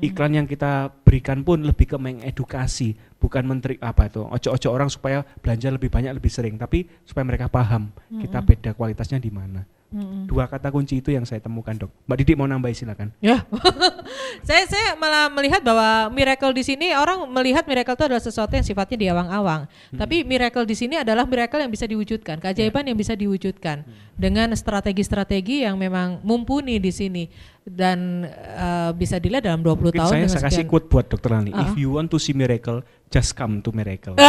[0.05, 5.25] Iklan yang kita berikan pun lebih ke mengedukasi, bukan menteri apa itu, ojo-ojo orang supaya
[5.41, 7.89] belanja lebih banyak lebih sering, tapi supaya mereka paham
[8.21, 9.65] kita beda kualitasnya di mana.
[9.93, 10.25] Mm-mm.
[10.25, 11.91] Dua kata kunci itu yang saya temukan dok.
[12.09, 13.13] Mbak Didik mau nambahin silakan.
[13.21, 13.45] Ya,
[14.47, 18.65] saya saya malah melihat bahwa miracle di sini orang melihat miracle itu adalah sesuatu yang
[18.65, 19.69] sifatnya di awang-awang.
[19.93, 23.85] Tapi miracle di sini adalah miracle yang bisa diwujudkan, keajaiban yang bisa diwujudkan
[24.17, 27.29] dengan strategi-strategi yang memang mumpuni di sini
[27.61, 31.53] dan eh, bisa dilihat dalam 20 Mungkin tahun saya, saya kasih quote buat dokter Lani.
[31.53, 31.69] Ah.
[31.69, 32.81] If you want to see miracle,
[33.13, 34.17] just come to miracle.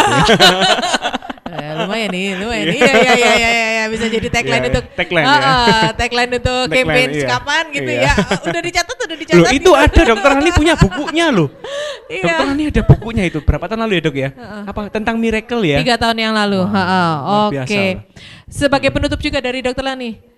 [1.55, 2.79] Eh, lumayan nih, lumayan nih.
[2.83, 5.47] Iya, iya, iya, iya, iya, iya, bisa jadi tagline Iya, untuk tagline Ah, ya.
[5.47, 7.29] ah, tagline untuk Tagline, campaign iya.
[7.31, 8.03] kapan gitu Iya.
[8.03, 8.13] ya.
[8.51, 9.41] Udah dicatat, udah dicatat.
[9.41, 11.49] Loh itu ada dokter Lani punya bukunya loh.
[12.07, 12.23] Iya.
[12.27, 13.39] Dokter Lani ada bukunya itu.
[13.41, 14.29] Berapa tahun lalu ya dok ya?
[14.67, 15.79] Apa tentang miracle ya?
[15.79, 16.61] Tiga tahun yang lalu.
[16.67, 17.55] Luar Oke.
[17.55, 17.81] biasa.
[18.45, 20.35] Sebagai penutup juga dari Dokter Lani.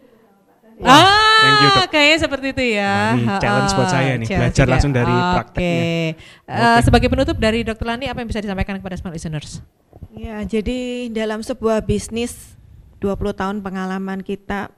[0.77, 1.87] ah, thank you, Dok.
[1.89, 3.17] kayaknya seperti itu ya.
[3.17, 4.73] Wah, ini challenge buat saya nih, belajar juga.
[4.77, 5.33] langsung dari Oke.
[5.33, 5.73] prakteknya.
[5.81, 6.11] Eh,
[6.45, 6.81] Oke.
[6.85, 7.87] sebagai penutup dari Dr.
[7.87, 9.65] Lani, apa yang bisa disampaikan kepada smart listeners?
[10.13, 12.56] Ya, jadi dalam sebuah bisnis
[13.01, 14.73] 20 tahun pengalaman kita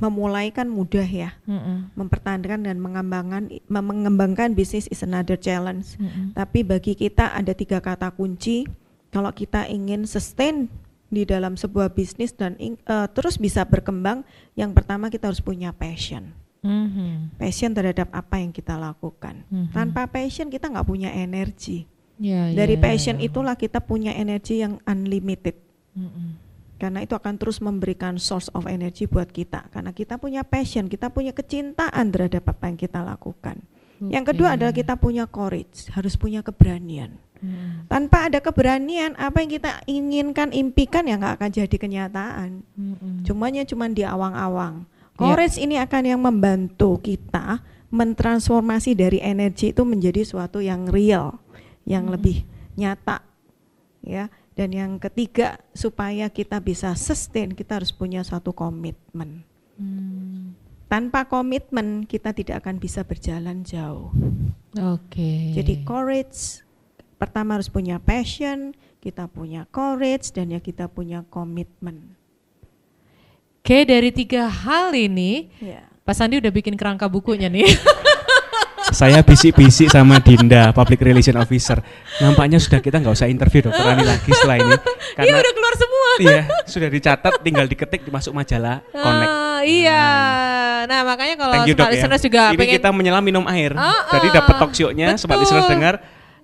[0.00, 1.36] memulai kan mudah ya.
[1.48, 1.92] Mm-mm.
[1.96, 5.96] Mempertahankan dan mengembangkan mengembangkan bisnis is another challenge.
[5.96, 6.36] Mm-mm.
[6.36, 8.68] Tapi bagi kita ada tiga kata kunci
[9.10, 10.70] kalau kita ingin sustain
[11.10, 12.76] di dalam sebuah bisnis dan eh,
[13.10, 14.22] terus bisa berkembang,
[14.54, 16.30] yang pertama kita harus punya passion.
[16.60, 17.40] Mhm.
[17.40, 19.42] Passion terhadap apa yang kita lakukan.
[19.48, 19.72] Mhm.
[19.74, 21.88] Tanpa passion kita nggak punya energi.
[22.20, 23.32] Ya, Dari ya, passion ya.
[23.32, 25.56] itulah kita punya energi yang unlimited.
[25.96, 26.49] Mm-mm.
[26.80, 29.68] Karena itu akan terus memberikan source of energy buat kita.
[29.68, 33.60] Karena kita punya passion, kita punya kecintaan terhadap apa yang kita lakukan.
[34.00, 37.20] Yang kedua adalah kita punya courage, harus punya keberanian.
[37.44, 37.84] Mm-mm.
[37.84, 42.64] Tanpa ada keberanian, apa yang kita inginkan, impikan ya nggak akan jadi kenyataan.
[42.80, 43.28] Mm-mm.
[43.28, 44.88] Cumanya cuman di awang-awang.
[44.88, 45.20] Ya.
[45.20, 47.60] Courage ini akan yang membantu kita
[47.92, 51.36] mentransformasi dari energi itu menjadi suatu yang real,
[51.84, 52.48] yang lebih
[52.80, 53.20] nyata,
[54.00, 54.32] ya.
[54.60, 59.40] Dan yang ketiga, supaya kita bisa sustain, kita harus punya suatu komitmen.
[59.80, 60.52] Hmm.
[60.84, 64.12] Tanpa komitmen, kita tidak akan bisa berjalan jauh.
[64.76, 65.56] Oke.
[65.56, 66.60] Jadi courage,
[67.16, 72.12] pertama harus punya passion, kita punya courage, dan ya kita punya komitmen.
[73.64, 75.88] Oke, dari tiga hal ini, Ya.
[76.04, 77.64] Pak Sandi udah bikin kerangka bukunya nih.
[78.90, 81.78] Saya bisik-bisik sama Dinda, Public Relation Officer.
[82.18, 84.76] Nampaknya sudah kita nggak usah interview dokter Ani lagi setelah ini.
[85.16, 86.08] Iya udah keluar semua.
[86.18, 89.30] iya, sudah dicatat, tinggal diketik dimasuk majalah Connect.
[89.30, 90.04] Ah, iya.
[90.84, 91.92] Nah, makanya kalau Thank you dok ya.
[92.20, 93.72] juga Ini pengen kita menyelam minum air.
[93.78, 94.34] Ah, Jadi ah.
[94.42, 94.54] dapat
[95.16, 95.42] smart Betul.
[95.46, 95.94] listeners dengar.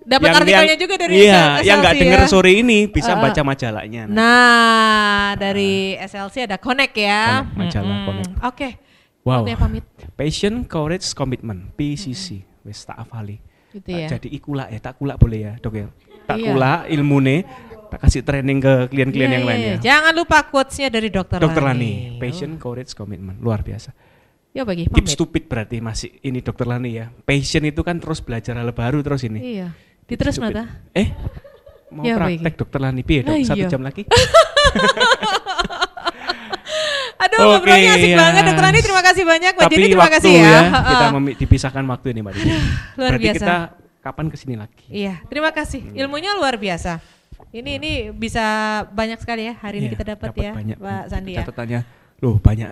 [0.07, 2.29] Dapat artikelnya yang- juga dari Iya, SLC yang nggak denger ya.
[2.31, 3.23] sore ini bisa Ah, ah.
[3.27, 4.03] baca majalahnya.
[4.07, 7.43] Nah, dari SLC ada Connect ya.
[7.43, 8.07] Connect, majalah Mm-mm.
[8.07, 8.33] Connect.
[8.47, 8.69] Oke.
[9.27, 9.43] Wow.
[9.43, 9.85] Waktunya pamit.
[10.14, 12.47] Passion, courage, commitment, PCC.
[12.62, 13.43] Wis tak hafali.
[13.68, 14.09] Gitu Tak ya.
[14.09, 15.87] Jadi ikulak ya, tak kulak boleh ya, Dok ya.
[16.24, 16.47] Tak Iya.
[16.49, 17.37] kulak ilmune,
[17.89, 19.68] tak kasih training ke klien-klien Iya, yang iya, lain iya.
[19.68, 19.77] ya.
[19.83, 22.14] Jangan lupa quotes-nya dari Dokter Dokter Lani.
[22.14, 23.91] Lani, passion, courage, commitment, luar biasa.
[24.51, 25.11] Ya bagi Keep pamit.
[25.11, 27.11] stupid berarti masih ini Dokter Lani ya.
[27.22, 29.43] Passion itu kan terus belajar hal baru terus ini.
[29.59, 29.74] Iya.
[30.07, 30.55] Keep Diterus stupid.
[30.55, 30.64] mata.
[30.93, 31.09] Eh,
[31.91, 33.35] mau Ya, praktek Dokter Lani piye dok?
[33.35, 33.68] Ah, Satu iya.
[33.68, 34.03] jam lagi.
[37.37, 38.16] Aduh, Oke, ngobrolnya asik ya.
[38.16, 38.78] banget Dokter Lani.
[38.80, 39.53] Terima kasih banyak.
[39.53, 40.43] Mbak Tapi Dini terima waktu kasih ya.
[40.43, 41.07] ya, kita
[41.37, 42.51] dipisahkan waktu ini Mbak Dini.
[42.51, 42.62] luar
[42.97, 43.37] Berarti biasa.
[43.39, 43.57] kita
[44.01, 44.84] kapan ke sini lagi?
[44.89, 45.80] Iya, terima kasih.
[45.93, 46.93] Ilmunya luar biasa.
[47.49, 48.45] Ini ini bisa
[48.89, 50.76] banyak sekali ya hari ini Iya, kita dapat ya, banyak.
[50.76, 51.41] Pak Sandi ya.
[51.43, 51.80] Catatannya,
[52.18, 52.70] loh banyak.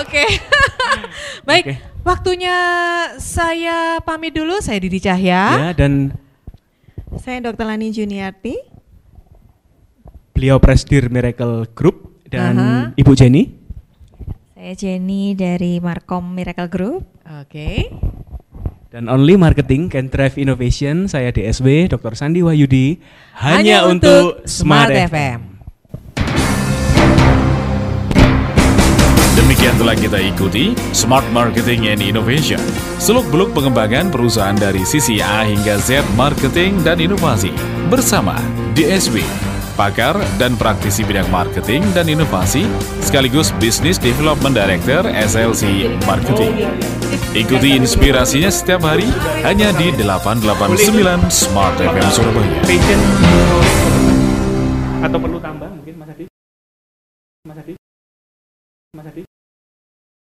[0.00, 0.24] Oke.
[1.48, 1.74] Baik, Oke.
[2.02, 2.56] waktunya
[3.16, 4.56] saya pamit dulu.
[4.58, 5.42] Saya Didi Cahya.
[5.52, 6.16] ya dan
[7.16, 7.64] Saya Dr.
[7.64, 8.56] Lani Juniarti.
[10.30, 12.80] beliau Presidir Miracle Group dan Aha.
[12.94, 13.56] Ibu Jenny.
[14.66, 17.06] Saya Jenny dari Markom Miracle Group.
[17.22, 17.86] Oke.
[18.90, 22.18] Dan Only Marketing Can Drive Innovation, saya DSW Dr.
[22.18, 22.98] Sandi Wahyudi
[23.38, 25.06] hanya, Hanya untuk untuk Smart, Smart FM.
[25.06, 25.40] FM.
[29.38, 32.58] Demikian telah kita ikuti Smart Marketing and Innovation.
[32.98, 37.54] Seluk-beluk pengembangan perusahaan dari sisi A hingga Z marketing dan inovasi
[37.86, 38.34] bersama
[38.74, 39.22] DSW,
[39.76, 42.64] pakar dan praktisi bidang marketing dan inovasi
[43.04, 46.56] sekaligus Business Development Director SLC Marketing.
[47.36, 49.04] Ikuti inspirasinya setiap hari
[49.44, 52.48] hanya di 889 Smart FM Surabaya.
[55.04, 56.24] Atau perlu tambah mungkin Mas Adi?
[57.44, 57.74] Mas Adi?
[58.96, 59.25] Mas Adi?